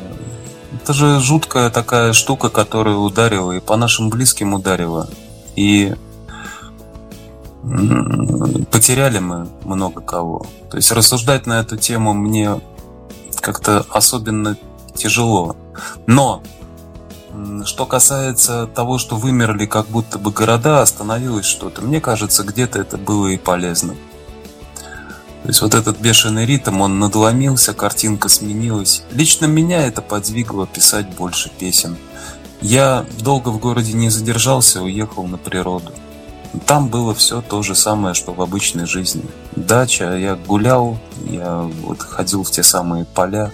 [0.82, 5.08] это же жуткая такая штука, которая ударила и по нашим близким ударила.
[5.54, 5.94] И
[8.70, 10.46] потеряли мы много кого.
[10.70, 12.60] То есть рассуждать на эту тему мне
[13.40, 14.56] как-то особенно
[14.94, 15.56] тяжело.
[16.06, 16.42] Но
[17.64, 22.96] что касается того, что вымерли как будто бы города, остановилось что-то, мне кажется, где-то это
[22.96, 23.94] было и полезно.
[25.42, 29.02] То есть вот этот бешеный ритм, он надломился, картинка сменилась.
[29.10, 31.98] Лично меня это подвигло писать больше песен.
[32.62, 35.92] Я долго в городе не задержался, уехал на природу.
[36.66, 39.24] Там было все то же самое, что в обычной жизни.
[39.56, 43.50] Дача, я гулял, я вот ходил в те самые поля.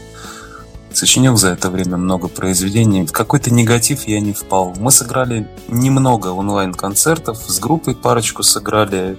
[0.92, 3.06] Сочинил за это время много произведений.
[3.06, 4.74] В какой-то негатив я не впал.
[4.76, 7.38] Мы сыграли немного онлайн-концертов.
[7.38, 9.16] С группой парочку сыграли.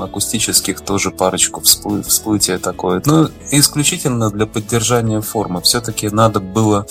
[0.00, 1.60] Акустических тоже парочку.
[1.60, 2.02] Всплы...
[2.02, 3.00] Всплытие такое.
[3.06, 5.60] Ну, исключительно для поддержания формы.
[5.60, 6.86] Все-таки надо было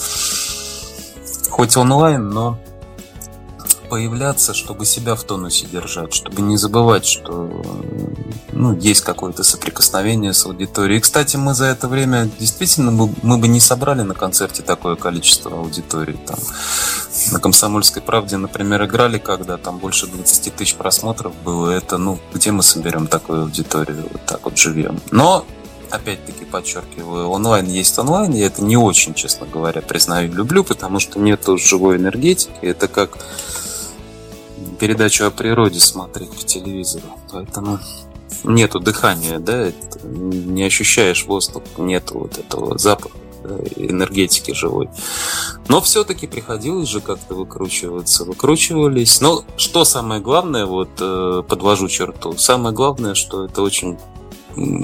[1.49, 2.57] хоть онлайн, но
[3.91, 7.61] появляться, чтобы себя в тонусе держать, чтобы не забывать, что
[8.53, 10.99] ну, есть какое-то соприкосновение с аудиторией.
[10.99, 14.95] И, кстати, мы за это время действительно мы, мы бы не собрали на концерте такое
[14.95, 16.17] количество аудитории.
[16.25, 16.39] Там,
[17.33, 21.69] на «Комсомольской правде», например, играли, когда там больше 20 тысяч просмотров было.
[21.69, 25.01] Это, ну, где мы соберем такую аудиторию вот так вот живем?
[25.11, 25.45] Но
[25.89, 31.19] опять-таки подчеркиваю, онлайн есть онлайн, я это не очень, честно говоря, признаю, люблю, потому что
[31.19, 32.53] нету живой энергетики.
[32.61, 33.17] Это как
[34.81, 37.05] передачу о природе смотреть по телевизору.
[37.31, 37.79] Поэтому
[38.43, 39.71] нету дыхания, да,
[40.03, 43.15] не ощущаешь воздух, нету вот этого запаха
[43.75, 44.89] энергетики живой.
[45.67, 48.25] Но все-таки приходилось же как-то выкручиваться.
[48.25, 49.21] Выкручивались.
[49.21, 53.99] Но что самое главное, вот э, подвожу черту, самое главное, что это очень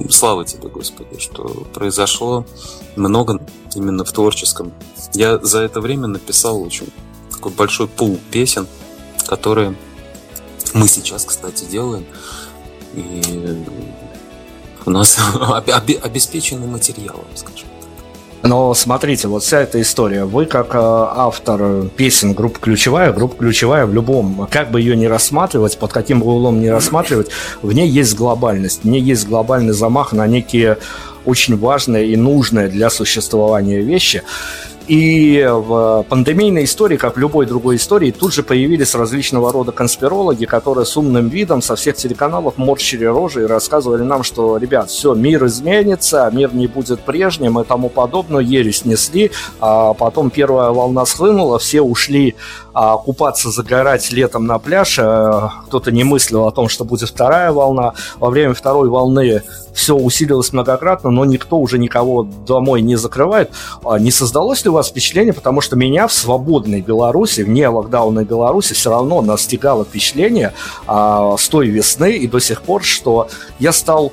[0.09, 1.43] слава тебе, Господи, что
[1.73, 2.45] произошло
[2.95, 3.41] много
[3.73, 4.71] именно в творческом.
[5.13, 6.87] Я за это время написал очень
[7.31, 8.67] такой большой пул песен,
[9.27, 9.75] которые
[10.73, 12.05] мы сейчас, кстати, делаем.
[12.93, 13.21] И
[14.85, 15.17] у нас
[16.03, 17.67] обеспеченный материалом, скажем.
[18.43, 20.23] Но смотрите, вот вся эта история.
[20.23, 25.07] Вы как э, автор песен группа ключевая, группа ключевая в любом, как бы ее не
[25.07, 27.29] рассматривать, под каким бы углом не рассматривать,
[27.61, 30.77] в ней есть глобальность, в ней есть глобальный замах на некие
[31.25, 34.23] очень важные и нужные для существования вещи.
[34.87, 40.45] И в пандемийной истории, как в любой другой истории, тут же появились различного рода конспирологи,
[40.45, 45.13] которые с умным видом со всех телеканалов морщили рожи и рассказывали нам, что, ребят, все,
[45.13, 51.05] мир изменится, мир не будет прежним и тому подобное, ересь несли, а потом первая волна
[51.05, 52.35] схлынула, все ушли
[52.79, 54.99] а купаться, загорать летом на пляж.
[54.99, 57.95] Э, кто-то не мыслил о том, что будет вторая волна.
[58.19, 59.41] Во время второй волны
[59.73, 63.49] все усилилось многократно, но никто уже никого домой не закрывает.
[63.83, 68.25] А не создалось ли у вас впечатление, потому что меня в свободной Беларуси, вне локдаунной
[68.25, 70.53] Беларуси, все равно настигало впечатление
[70.85, 74.11] а, с той весны и до сих пор, что я стал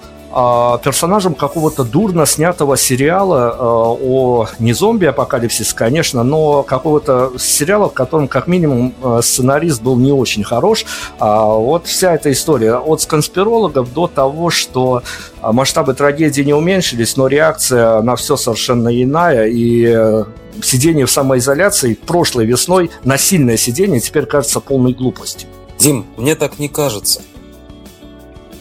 [0.82, 8.26] персонажем какого-то дурно снятого сериала а, о не зомби-апокалипсис, конечно, но какого-то сериала, в котором
[8.26, 10.84] как минимум а, сценарист был не очень хорош.
[11.18, 15.02] Вот вся эта история от конспирологов до того, что
[15.42, 20.24] масштабы трагедии не уменьшились, но реакция на все совершенно иная, и э,
[20.62, 25.48] сидение в самоизоляции прошлой весной, насильное сидение теперь кажется полной глупостью.
[25.78, 27.20] Дим, мне так не кажется.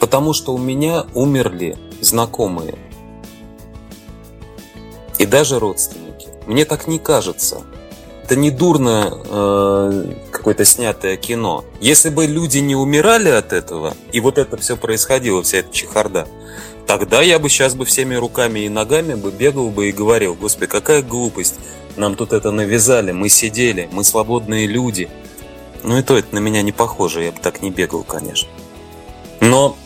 [0.04, 2.76] Потому что у меня умерли знакомые.
[5.18, 6.28] И даже родственники.
[6.46, 7.62] Мне так не кажется.
[8.22, 11.64] Это не дурно э, какое-то снятое кино.
[11.80, 16.28] Если бы люди не умирали от этого, и вот это все происходило, вся эта чехарда,
[16.86, 20.70] тогда я бы сейчас бы всеми руками и ногами бы бегал бы и говорил, господи,
[20.70, 21.56] какая глупость,
[21.96, 25.10] нам тут это навязали, мы сидели, мы свободные люди.
[25.82, 28.50] Ну и то это на меня не похоже, я бы так не бегал, конечно.
[29.40, 29.78] Но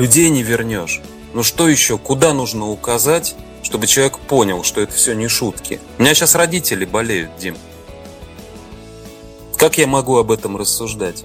[0.00, 1.02] людей не вернешь.
[1.34, 5.78] Ну что еще, куда нужно указать, чтобы человек понял, что это все не шутки?
[5.98, 7.56] У меня сейчас родители болеют, Дим.
[9.58, 11.24] Как я могу об этом рассуждать?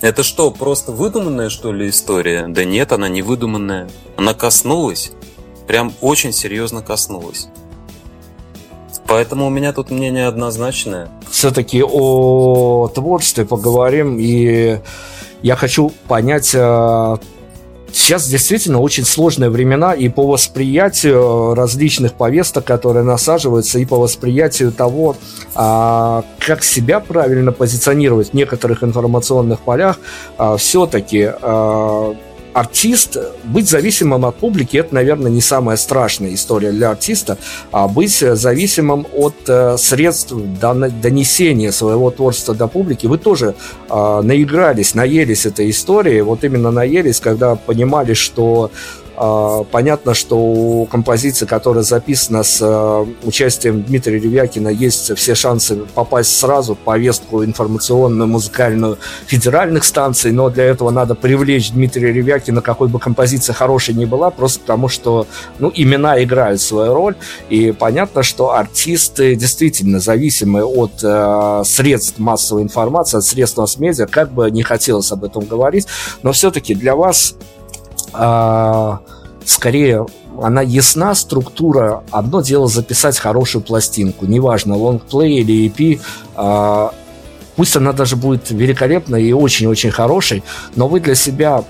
[0.00, 2.46] Это что, просто выдуманная, что ли, история?
[2.46, 3.90] Да нет, она не выдуманная.
[4.16, 5.10] Она коснулась,
[5.66, 7.48] прям очень серьезно коснулась.
[9.08, 11.10] Поэтому у меня тут мнение однозначное.
[11.28, 14.78] Все-таки о творчестве поговорим, и
[15.42, 17.18] я хочу понять а,
[18.10, 24.72] Сейчас действительно очень сложные времена и по восприятию различных повесток, которые насаживаются, и по восприятию
[24.72, 25.14] того,
[25.54, 30.00] а, как себя правильно позиционировать в некоторых информационных полях,
[30.38, 32.16] а, все-таки а,
[32.52, 37.38] артист, быть зависимым от публики, это, наверное, не самая страшная история для артиста,
[37.72, 43.06] а быть зависимым от э, средств донесения своего творчества до публики.
[43.06, 43.54] Вы тоже
[43.88, 48.70] э, наигрались, наелись этой историей, вот именно наелись, когда понимали, что а,
[49.70, 56.38] понятно, что у композиции, которая записана с э, участием Дмитрия Ревякина, есть все шансы попасть
[56.38, 62.88] сразу в повестку информационную, музыкальную федеральных станций, но для этого надо привлечь Дмитрия Ревякина, какой
[62.88, 65.26] бы композиция хорошей ни была, просто потому что
[65.58, 67.14] ну, имена играют свою роль,
[67.50, 74.32] и понятно, что артисты действительно зависимы от э, средств массовой информации, от средств масс-медиа, как
[74.32, 75.86] бы не хотелось об этом говорить,
[76.22, 77.34] но все-таки для вас
[78.12, 79.00] а,
[79.44, 80.06] скорее
[80.42, 82.02] она ясна, структура.
[82.10, 86.00] Одно дело записать хорошую пластинку, неважно, лонгплей или EP,
[86.34, 86.92] а,
[87.56, 90.42] пусть она даже будет великолепной и очень-очень хорошей,
[90.76, 91.62] но вы для себя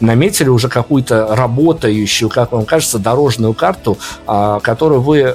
[0.00, 5.34] наметили уже какую-то работающую, как вам кажется, дорожную карту, а, которую вы, э,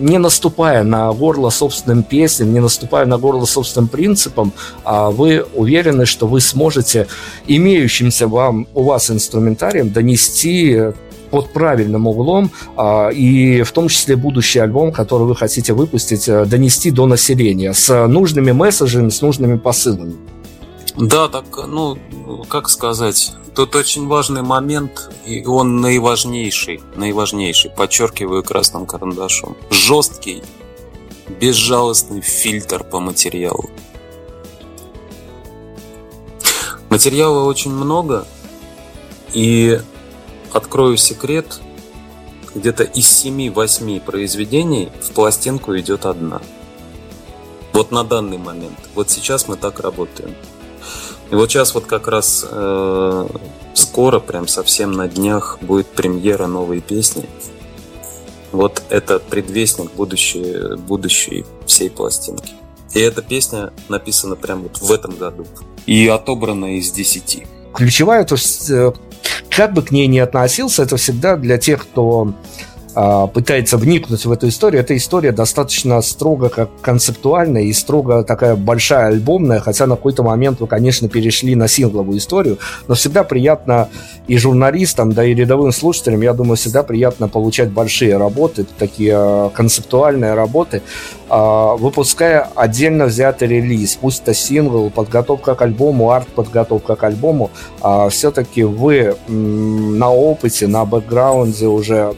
[0.00, 4.52] не наступая на горло собственным песням, не наступая на горло собственным принципам,
[4.84, 7.06] а вы уверены, что вы сможете
[7.46, 10.92] имеющимся вам, у вас инструментарием донести
[11.30, 16.44] под правильным углом, а, и в том числе будущий альбом, который вы хотите выпустить, э,
[16.44, 20.14] донести до населения с нужными месседжами, с нужными посылами.
[20.96, 21.96] Да, так, ну,
[22.48, 29.56] как сказать, тут очень важный момент, и он наиважнейший, наиважнейший, подчеркиваю красным карандашом.
[29.70, 30.42] Жесткий,
[31.40, 33.70] безжалостный фильтр по материалу.
[36.88, 38.26] Материала очень много,
[39.32, 39.80] и
[40.52, 41.60] открою секрет,
[42.54, 46.40] где-то из 7-8 произведений в пластинку идет одна.
[47.72, 48.78] Вот на данный момент.
[48.94, 50.34] Вот сейчас мы так работаем.
[51.30, 53.26] И вот сейчас вот как раз э,
[53.74, 57.24] скоро, прям совсем на днях, будет премьера новой песни.
[58.52, 62.54] Вот это предвестник будущей, будущей всей пластинки.
[62.94, 65.46] И эта песня написана прямо вот в этом году.
[65.86, 67.46] И отобрана из десяти.
[67.74, 68.92] Ключевая, то есть, э,
[69.50, 72.34] как бы к ней ни относился, это всегда для тех, кто
[72.94, 79.06] пытается вникнуть в эту историю, эта история достаточно строго как концептуальная и строго такая большая
[79.08, 82.58] альбомная, хотя на какой-то момент вы, конечно, перешли на сингловую историю,
[82.88, 83.88] но всегда приятно
[84.26, 89.50] и журналистам, да и рядовым слушателям, я думаю, всегда приятно получать большие работы, такие а,
[89.50, 90.82] концептуальные работы,
[91.19, 97.50] а, выпуская отдельно взятый релиз, пусть это сингл, подготовка к альбому, арт-подготовка к альбому,
[98.10, 102.14] все-таки вы на опыте, на бэкграунде уже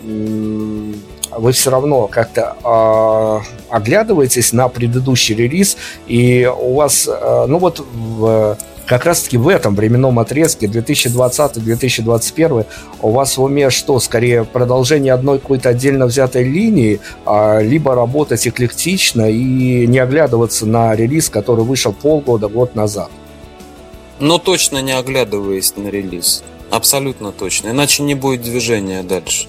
[1.37, 5.77] вы все равно как-то э, оглядываетесь на предыдущий релиз,
[6.07, 8.57] и у вас, э, ну вот в,
[8.87, 12.67] как раз-таки в этом временном отрезке 2020-2021
[13.01, 13.99] у вас в уме что?
[14.01, 20.95] Скорее продолжение одной какой-то отдельно взятой линии, а, либо работать эклектично и не оглядываться на
[20.95, 23.11] релиз, который вышел полгода, год назад?
[24.19, 26.43] Ну, точно не оглядываясь на релиз.
[26.71, 27.71] Абсолютно точно.
[27.71, 29.47] Иначе не будет движения дальше.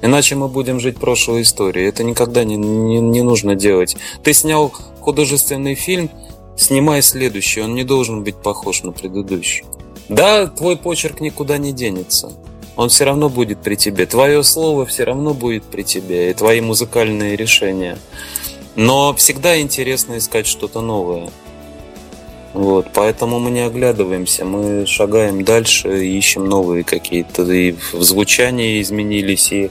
[0.00, 1.88] Иначе мы будем жить прошлой историей.
[1.88, 3.96] Это никогда не, не, не нужно делать.
[4.22, 6.10] Ты снял художественный фильм,
[6.58, 7.62] снимай следующий.
[7.62, 9.64] Он не должен быть похож на предыдущий.
[10.08, 12.32] Да, твой почерк никуда не денется.
[12.76, 14.06] Он все равно будет при тебе.
[14.06, 16.30] Твое слово все равно будет при тебе.
[16.30, 17.98] И твои музыкальные решения.
[18.76, 21.30] Но всегда интересно искать что-то новое.
[22.54, 27.42] Вот, поэтому мы не оглядываемся, мы шагаем дальше, ищем новые какие-то.
[27.52, 29.70] И в звучании изменились, и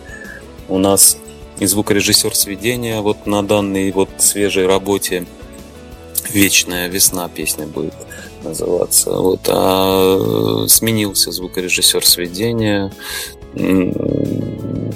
[0.70, 1.18] у нас
[1.60, 5.26] и звукорежиссер сведения вот на данной вот свежей работе
[6.32, 7.94] «Вечная весна» песня будет
[8.44, 9.12] называться.
[9.12, 12.92] Вот, а сменился звукорежиссер сведения,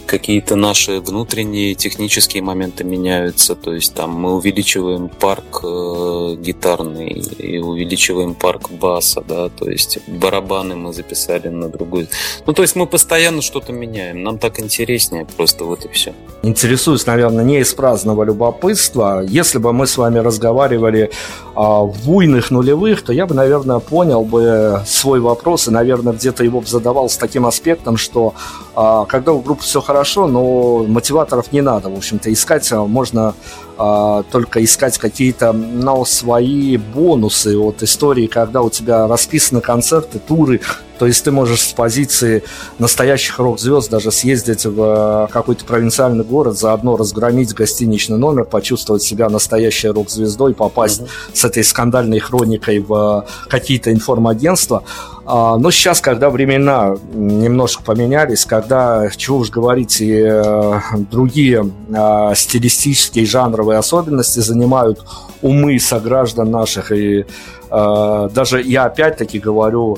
[0.06, 3.56] какие-то наши внутренние технические моменты меняются.
[3.56, 10.00] То есть там мы увеличиваем парк э, гитарный и увеличиваем парк баса, да, то есть
[10.08, 12.08] барабаны мы записали на другую.
[12.46, 14.24] Ну, то есть мы постоянно что-то меняем.
[14.24, 16.14] Нам так интереснее просто вот и все.
[16.44, 19.24] Интересуюсь, наверное, не из праздного любопытства.
[19.28, 21.12] Если бы мы с вами разговаривали
[21.56, 26.44] а, в буйных нулевых, то я бы, наверное, понял бы свой вопрос и, наверное, где-то
[26.44, 28.34] его бы задавал с таким аспектом, что
[28.76, 33.36] а, когда у группы все хорошо, но мотиваторов не надо, в общем-то, искать а, можно
[33.78, 37.58] а, только искать какие-то ну, свои бонусы.
[37.58, 40.62] От истории, когда у тебя расписаны концерты, туры,
[41.02, 42.44] то есть ты можешь с позиции
[42.78, 49.88] настоящих рок-звезд даже съездить в какой-то провинциальный город, заодно разгромить гостиничный номер, почувствовать себя настоящей
[49.88, 51.34] рок-звездой, попасть mm-hmm.
[51.34, 54.84] с этой скандальной хроникой в какие-то информагентства.
[55.26, 60.80] А, но сейчас, когда времена немножко поменялись, когда, чего уж говорить, и э,
[61.10, 65.04] другие а, стилистические жанровые особенности занимают
[65.42, 67.26] умы сограждан наших, и
[67.72, 69.98] э, даже я опять-таки говорю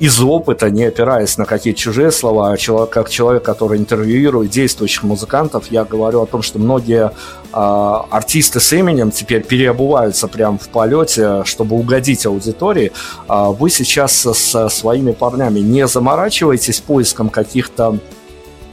[0.00, 5.70] из опыта, не опираясь на какие-то чужие слова, а как человек, который интервьюирует действующих музыкантов,
[5.70, 7.12] я говорю о том, что многие э,
[7.52, 12.92] артисты с именем теперь переобуваются прямо в полете, чтобы угодить аудитории.
[13.28, 17.98] Э, вы сейчас со, со своими парнями не заморачиваетесь поиском каких-то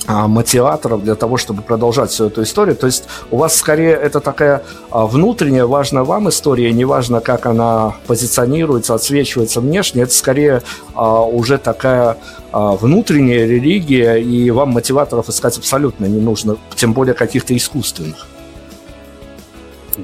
[0.08, 2.78] а, мотиваторов для того, чтобы продолжать всю эту историю.
[2.78, 7.96] То есть у вас скорее это такая а, внутренняя, важная вам история, неважно, как она
[8.08, 10.62] позиционируется, отсвечивается внешне, это скорее
[10.96, 12.18] а, уже такая
[12.54, 18.26] внутренняя религия, и вам мотиваторов искать абсолютно не нужно, тем более каких-то искусственных.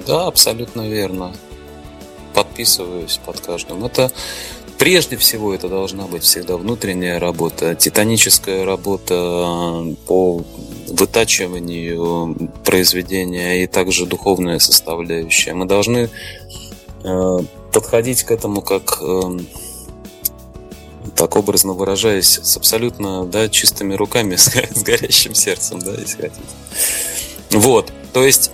[0.05, 1.31] Да, абсолютно верно.
[2.33, 3.85] Подписываюсь под каждым.
[3.85, 4.11] Это
[4.83, 10.43] Прежде всего это должна быть всегда внутренняя работа, титаническая работа по
[10.89, 15.53] вытачиванию произведения и также духовная составляющая.
[15.53, 16.09] Мы должны
[17.01, 17.37] э,
[17.71, 19.39] подходить к этому как э,
[21.15, 26.41] так образно выражаясь, с абсолютно да, чистыми руками, с, с горящим сердцем, да, если хотите.
[27.51, 28.51] Вот, то есть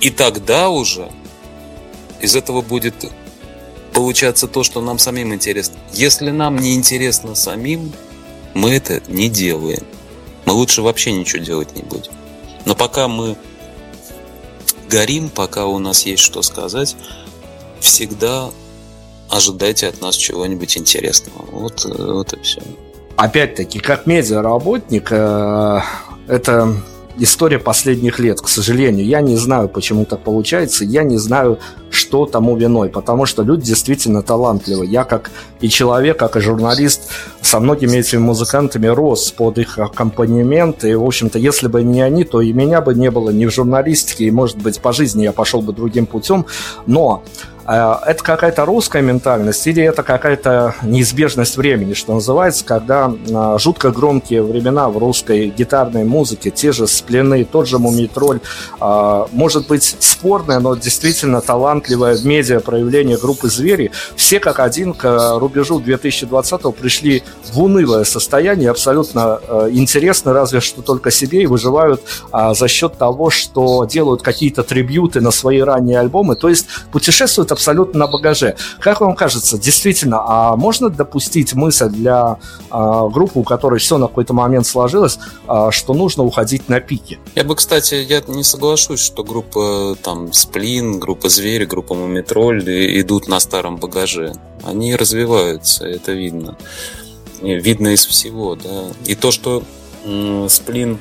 [0.00, 1.12] и тогда уже
[2.20, 3.08] из этого будет
[3.98, 5.76] получаться то, что нам самим интересно.
[5.92, 7.92] Если нам не интересно самим,
[8.54, 9.82] мы это не делаем.
[10.44, 12.12] Мы лучше вообще ничего делать не будем.
[12.64, 13.36] Но пока мы
[14.88, 16.94] горим, пока у нас есть что сказать,
[17.80, 18.50] всегда
[19.28, 21.46] ожидайте от нас чего-нибудь интересного.
[21.50, 22.62] Вот, вот и все.
[23.16, 25.80] Опять-таки, как медиаработник, э,
[26.28, 26.72] это
[27.18, 29.06] история последних лет, к сожалению.
[29.06, 31.58] Я не знаю, почему так получается, я не знаю,
[31.90, 34.86] что тому виной, потому что люди действительно талантливы.
[34.86, 35.30] Я как
[35.60, 41.04] и человек, как и журналист со многими этими музыкантами рос под их аккомпанемент, и, в
[41.04, 44.30] общем-то, если бы не они, то и меня бы не было ни в журналистике, и,
[44.30, 46.46] может быть, по жизни я пошел бы другим путем,
[46.86, 47.22] но
[47.68, 54.42] это какая-то русская ментальность или это какая-то неизбежность времени, что называется, когда э, жутко громкие
[54.42, 58.40] времена в русской гитарной музыке, те же сплены, тот же мумитроль,
[58.80, 64.94] э, может быть спорное, но действительно талантливое в медиа проявление группы «Звери», все как один
[64.94, 67.22] к рубежу 2020 пришли
[67.52, 69.40] в унылое состояние, абсолютно
[69.70, 72.00] интересно, разве что только себе, и выживают
[72.32, 77.98] за счет того, что делают какие-то трибьюты на свои ранние альбомы, то есть путешествуют абсолютно
[77.98, 78.54] на багаже.
[78.78, 82.38] Как вам кажется, действительно, а можно допустить мысль для
[82.70, 85.18] а, группы, у которой все на какой-то момент сложилось,
[85.48, 87.18] а, что нужно уходить на пике?
[87.34, 92.62] Я бы, кстати, я не соглашусь, что группа там Сплин, группа Звери, группа Мумитроль
[93.00, 94.34] идут на старом багаже.
[94.62, 96.56] Они развиваются, это видно.
[97.42, 98.84] Видно из всего, да.
[99.04, 99.64] И то, что
[100.48, 100.98] Сплин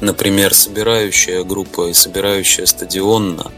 [0.00, 3.50] например, собирающая группа и собирающая стадионно,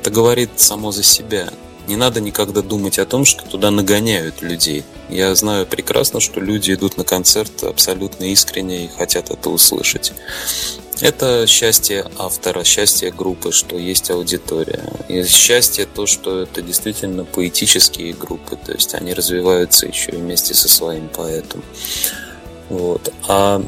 [0.00, 1.50] это говорит само за себя.
[1.86, 4.82] Не надо никогда думать о том, что туда нагоняют людей.
[5.10, 10.12] Я знаю прекрасно, что люди идут на концерт абсолютно искренне и хотят это услышать.
[11.02, 14.90] Это счастье автора, счастье группы, что есть аудитория.
[15.08, 20.68] И счастье то, что это действительно поэтические группы, то есть они развиваются еще вместе со
[20.68, 21.62] своим поэтом.
[22.70, 23.12] Вот.
[23.28, 23.62] А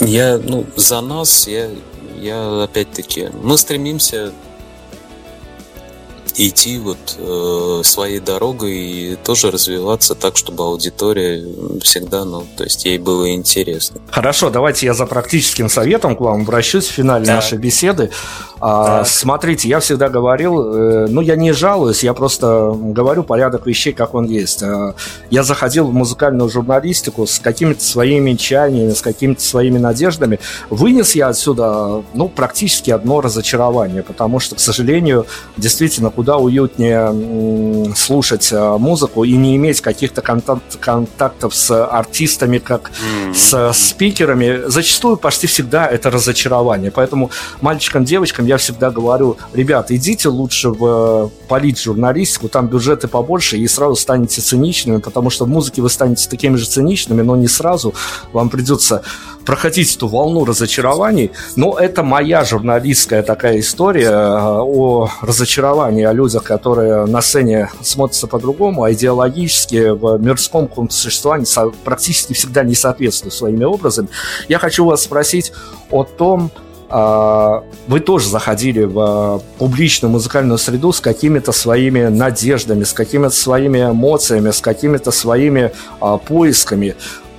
[0.00, 1.70] я, ну, за нас, я
[2.24, 4.32] я опять-таки, мы стремимся
[6.36, 11.44] идти вот э, своей дорогой и тоже развиваться так, чтобы аудитория
[11.80, 14.00] всегда, ну, то есть ей было интересно.
[14.10, 17.36] Хорошо, давайте я за практическим советом к вам обращусь в финале да.
[17.36, 18.10] нашей беседы.
[18.66, 23.92] А, смотрите, я всегда говорил, э, ну, я не жалуюсь, я просто говорю порядок вещей,
[23.92, 24.62] как он есть.
[24.62, 24.94] А,
[25.28, 30.40] я заходил в музыкальную журналистику с какими-то своими чаяниями, с какими-то своими надеждами.
[30.70, 35.26] Вынес я отсюда, ну, практически одно разочарование, потому что, к сожалению,
[35.58, 42.90] действительно, куда уютнее слушать а, музыку и не иметь каких-то контакт, контактов с артистами, как
[42.90, 43.34] mm-hmm.
[43.34, 44.68] с спикерами.
[44.68, 46.90] Зачастую почти всегда это разочарование.
[46.90, 47.30] Поэтому
[47.60, 53.68] мальчикам, девочкам я всегда говорю, ребята, идите лучше в э, политжурналистику, там бюджеты побольше, и
[53.68, 57.94] сразу станете циничными, потому что в музыке вы станете такими же циничными, но не сразу.
[58.32, 59.02] Вам придется
[59.44, 61.30] проходить эту волну разочарований.
[61.56, 68.26] Но это моя журналистская такая история э, о разочаровании, о людях, которые на сцене смотрятся
[68.26, 71.46] по-другому, а идеологически в мирском существовании
[71.84, 74.08] практически всегда не соответствуют своими образами.
[74.48, 75.52] Я хочу вас спросить
[75.90, 76.50] о том,
[76.96, 83.80] а, вы тоже заходили в публичную музыкальную среду с какими-то своими надеждами, с какими-то своими
[83.80, 86.94] эмоциями, с какими-то своими а, поисками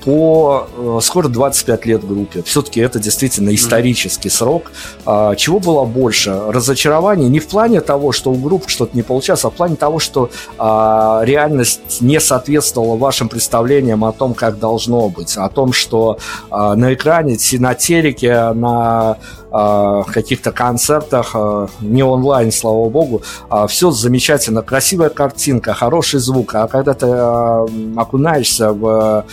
[0.06, 2.44] по э, скоро 25 лет группе.
[2.44, 4.32] Все-таки это действительно исторический mm-hmm.
[4.32, 4.72] срок.
[5.06, 6.40] А, чего было больше?
[6.48, 9.98] Разочарование не в плане того, что у группы что-то не получалось, а в плане того,
[9.98, 10.30] что
[10.60, 16.20] а, реальность не соответствовала вашим представлениям о том, как должно быть, о том, что
[16.52, 19.18] а, на экране, на телеке, на
[19.52, 21.34] каких-то концертах,
[21.80, 23.22] не онлайн, слава богу,
[23.70, 27.08] все замечательно, красивая картинка, хороший звук, а когда ты
[27.98, 29.24] окунаешься в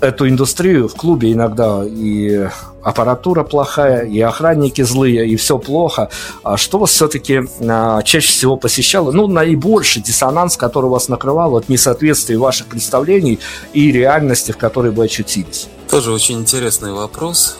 [0.00, 2.48] эту индустрию в клубе иногда и
[2.82, 6.10] аппаратура плохая, и охранники злые, и все плохо.
[6.42, 9.12] А что вас все-таки а, чаще всего посещало?
[9.12, 13.38] Ну, наибольший диссонанс, который вас накрывал от несоответствия ваших представлений
[13.72, 15.68] и реальности, в которой вы очутились?
[15.90, 17.56] Тоже очень интересный вопрос.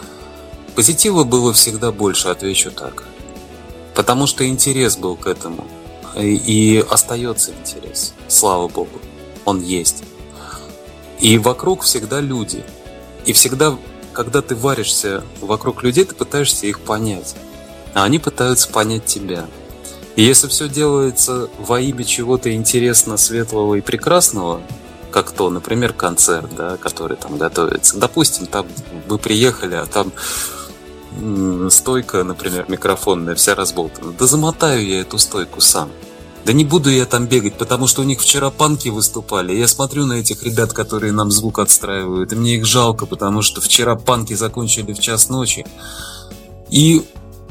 [0.74, 3.04] Позитива было всегда больше, отвечу так.
[3.94, 5.66] Потому что интерес был к этому.
[6.16, 8.14] И, и остается интерес.
[8.28, 9.00] Слава богу.
[9.44, 10.04] Он есть.
[11.20, 12.64] И вокруг всегда люди.
[13.26, 13.76] И всегда,
[14.12, 17.34] когда ты варишься вокруг людей, ты пытаешься их понять.
[17.94, 19.46] А они пытаются понять тебя.
[20.16, 24.60] И если все делается во имя чего-то интересного, светлого и прекрасного,
[25.10, 27.98] как то, например, концерт, да, который там готовится.
[27.98, 28.66] Допустим, там
[29.08, 30.12] вы приехали, а там
[31.70, 34.12] стойка, например, микрофонная, вся разболтана.
[34.12, 35.90] Да замотаю я эту стойку сам.
[36.44, 39.54] Да не буду я там бегать, потому что у них вчера панки выступали.
[39.54, 43.60] Я смотрю на этих ребят, которые нам звук отстраивают, и мне их жалко, потому что
[43.60, 45.66] вчера панки закончили в час ночи.
[46.70, 47.04] И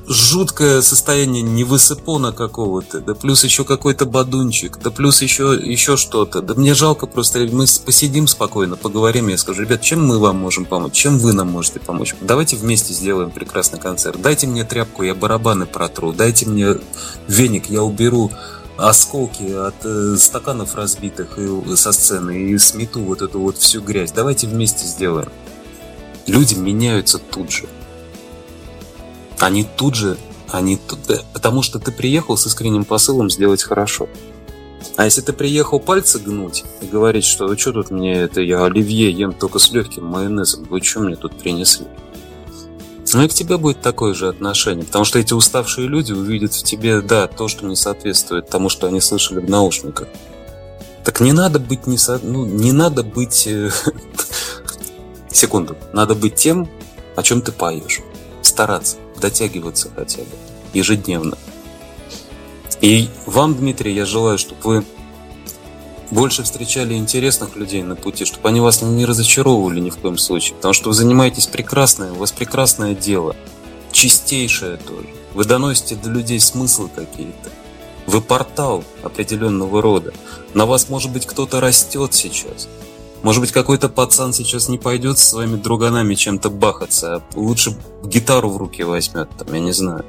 [0.10, 6.41] жуткое состояние невысыпона какого-то, да плюс еще какой-то бадунчик, да плюс еще, еще что-то.
[6.41, 10.66] Да мне жалко просто, мы посидим спокойно, поговорим, я скажу, ребят, чем мы вам можем
[10.66, 12.16] помочь, чем вы нам можете помочь?
[12.22, 14.20] Давайте вместе сделаем прекрасный концерт.
[14.20, 16.78] Дайте мне тряпку, я барабаны протру, дайте мне
[17.28, 18.32] веник, я уберу
[18.80, 24.12] осколки от э, стаканов разбитых и, со сцены и смету вот эту вот всю грязь.
[24.12, 25.30] Давайте вместе сделаем.
[26.28, 27.68] Люди меняются тут же.
[29.40, 30.18] Они тут же,
[30.50, 31.00] они тут,
[31.34, 34.08] потому что ты приехал с искренним посылом сделать хорошо.
[34.96, 38.64] А если ты приехал пальцы гнуть и говорить, что вы что тут мне это, я
[38.64, 41.88] оливье ем только с легким майонезом, вы что мне тут принесли?
[43.14, 46.64] Ну и к тебе будет такое же отношение, потому что эти уставшие люди увидят в
[46.64, 50.07] тебе, да, то, что не соответствует тому, что они слышали в наушниках.
[51.03, 52.19] Так не надо быть не со...
[52.22, 53.72] ну, не надо быть э,
[55.31, 56.69] секунду, надо быть тем,
[57.15, 58.02] о чем ты поешь,
[58.41, 60.27] стараться, дотягиваться хотя бы
[60.73, 61.38] ежедневно.
[62.81, 64.86] И вам, Дмитрий, я желаю, чтобы вы
[66.11, 70.56] больше встречали интересных людей на пути, чтобы они вас не разочаровывали ни в коем случае.
[70.56, 73.36] Потому что вы занимаетесь прекрасное, у вас прекрасное дело.
[73.91, 75.07] Чистейшее тоже.
[75.34, 77.49] Вы доносите до людей смыслы какие-то.
[78.07, 80.14] Вы портал определенного рода.
[80.53, 82.68] На вас, может быть, кто-то растет сейчас.
[83.22, 88.49] Может быть, какой-то пацан сейчас не пойдет со своими друганами чем-то бахаться, а лучше гитару
[88.49, 90.06] в руки возьмет, там, я не знаю.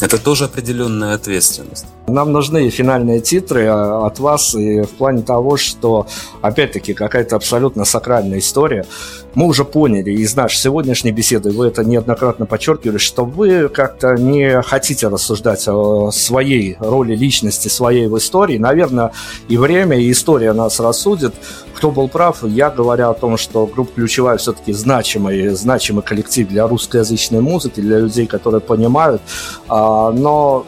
[0.00, 1.86] Это тоже определенная ответственность.
[2.08, 6.06] Нам нужны финальные титры а, от вас и в плане того, что,
[6.40, 8.86] опять-таки, какая-то абсолютно сакральная история.
[9.34, 14.62] Мы уже поняли из нашей сегодняшней беседы, вы это неоднократно подчеркивали, что вы как-то не
[14.62, 18.58] хотите рассуждать о своей роли личности, своей в истории.
[18.58, 19.12] Наверное,
[19.48, 21.34] и время, и история нас рассудит.
[21.74, 26.66] Кто был прав, я говоря о том, что группа «Ключевая» все-таки значимый, значимый коллектив для
[26.66, 29.22] русскоязычной музыки, для людей, которые понимают.
[29.68, 30.66] А, но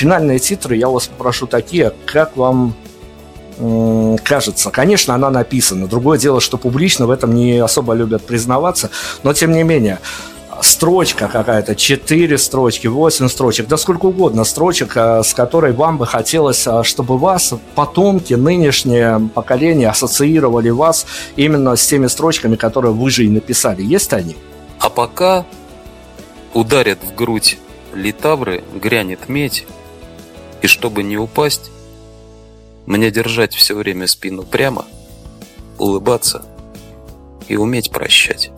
[0.00, 2.74] финальные титры я вас попрошу такие, как вам
[4.24, 4.70] кажется.
[4.70, 5.86] Конечно, она написана.
[5.86, 8.88] Другое дело, что публично в этом не особо любят признаваться,
[9.22, 9.98] но тем не менее
[10.62, 16.06] строчка какая-то, 4 строчки, 8 строчек, да сколько угодно строчек, а, с которой вам бы
[16.06, 21.06] хотелось, а, чтобы вас, потомки, нынешнее поколение ассоциировали вас
[21.36, 23.82] именно с теми строчками, которые вы же и написали.
[23.82, 24.36] Есть они?
[24.78, 25.44] А пока
[26.54, 27.58] ударят в грудь
[27.94, 29.66] литавры, грянет медь,
[30.62, 31.70] и чтобы не упасть,
[32.86, 34.84] мне держать все время спину прямо,
[35.78, 36.42] улыбаться
[37.48, 38.50] и уметь прощать.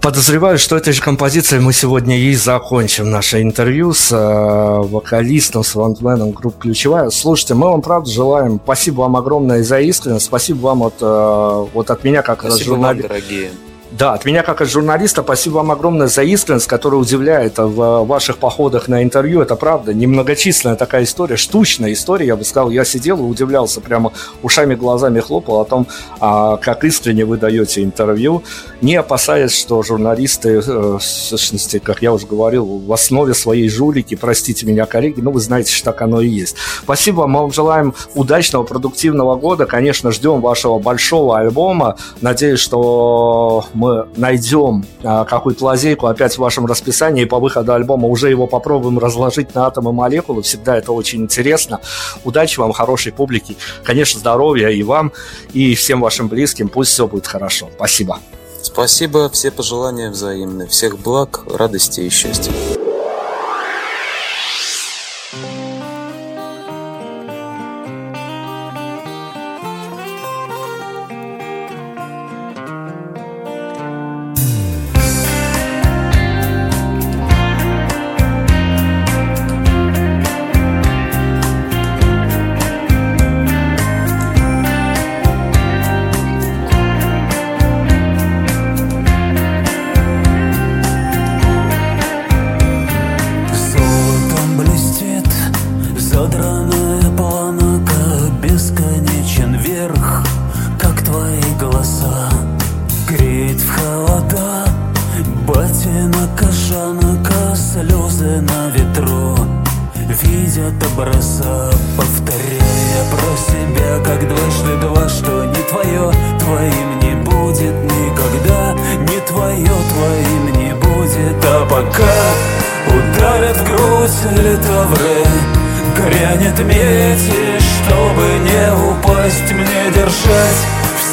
[0.00, 5.70] Подозреваю, что этой же композицией мы сегодня и закончим наше интервью с э, вокалистом, с
[5.70, 7.10] фронтменом группы «Ключевая».
[7.10, 11.90] Слушайте, мы вам, правда, желаем, спасибо вам огромное за искренность, спасибо вам от, э, вот
[11.90, 13.08] от меня, как спасибо журналиста.
[13.08, 13.50] дорогие.
[13.90, 18.36] Да, от меня как от журналиста спасибо вам огромное за искренность, которая удивляет в ваших
[18.36, 19.40] походах на интервью.
[19.40, 22.68] Это правда, немногочисленная такая история, штучная история, я бы сказал.
[22.68, 24.12] Я сидел и удивлялся, прямо
[24.42, 25.86] ушами, глазами хлопал о том,
[26.20, 28.42] а, как искренне вы даете интервью,
[28.82, 34.16] не опасаясь, что журналисты, э, в сущности, как я уже говорил, в основе своей жулики,
[34.16, 36.56] простите меня, коллеги, но вы знаете, что так оно и есть.
[36.82, 39.64] Спасибо вам, мы вам желаем удачного, продуктивного года.
[39.64, 41.96] Конечно, ждем вашего большого альбома.
[42.20, 48.08] Надеюсь, что мы найдем а, какую-то лазейку опять в вашем расписании, и по выходу альбома
[48.08, 50.42] уже его попробуем разложить на атомы молекулы.
[50.42, 51.80] Всегда это очень интересно.
[52.24, 53.56] Удачи вам, хорошей публики.
[53.84, 55.12] Конечно, здоровья и вам,
[55.52, 56.68] и всем вашим близким.
[56.68, 57.70] Пусть все будет хорошо.
[57.76, 58.18] Спасибо.
[58.62, 60.66] Спасибо, все пожелания взаимны.
[60.66, 62.52] Всех благ, радости и счастья.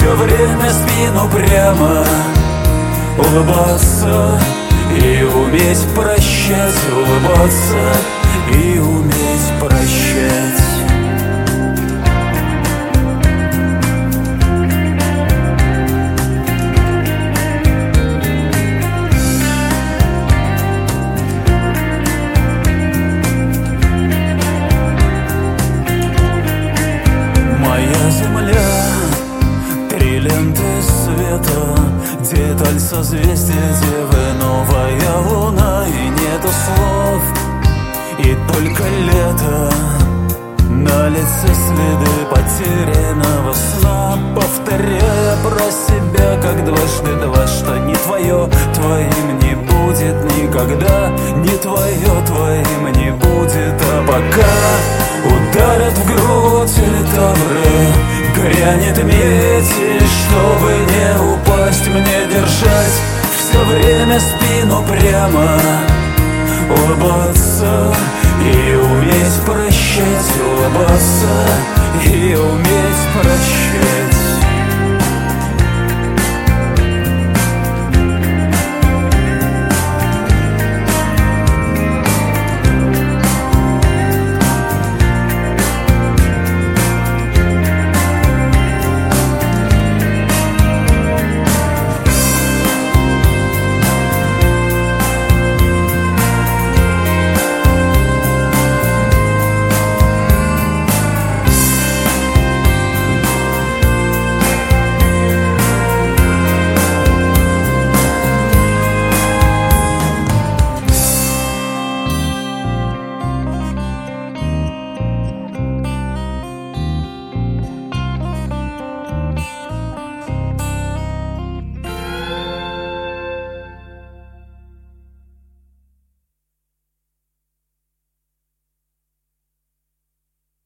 [0.06, 2.06] все время спину прямо
[3.18, 4.40] Улыбаться
[4.92, 7.92] и уметь прощать Улыбаться
[8.52, 10.65] и уметь прощать.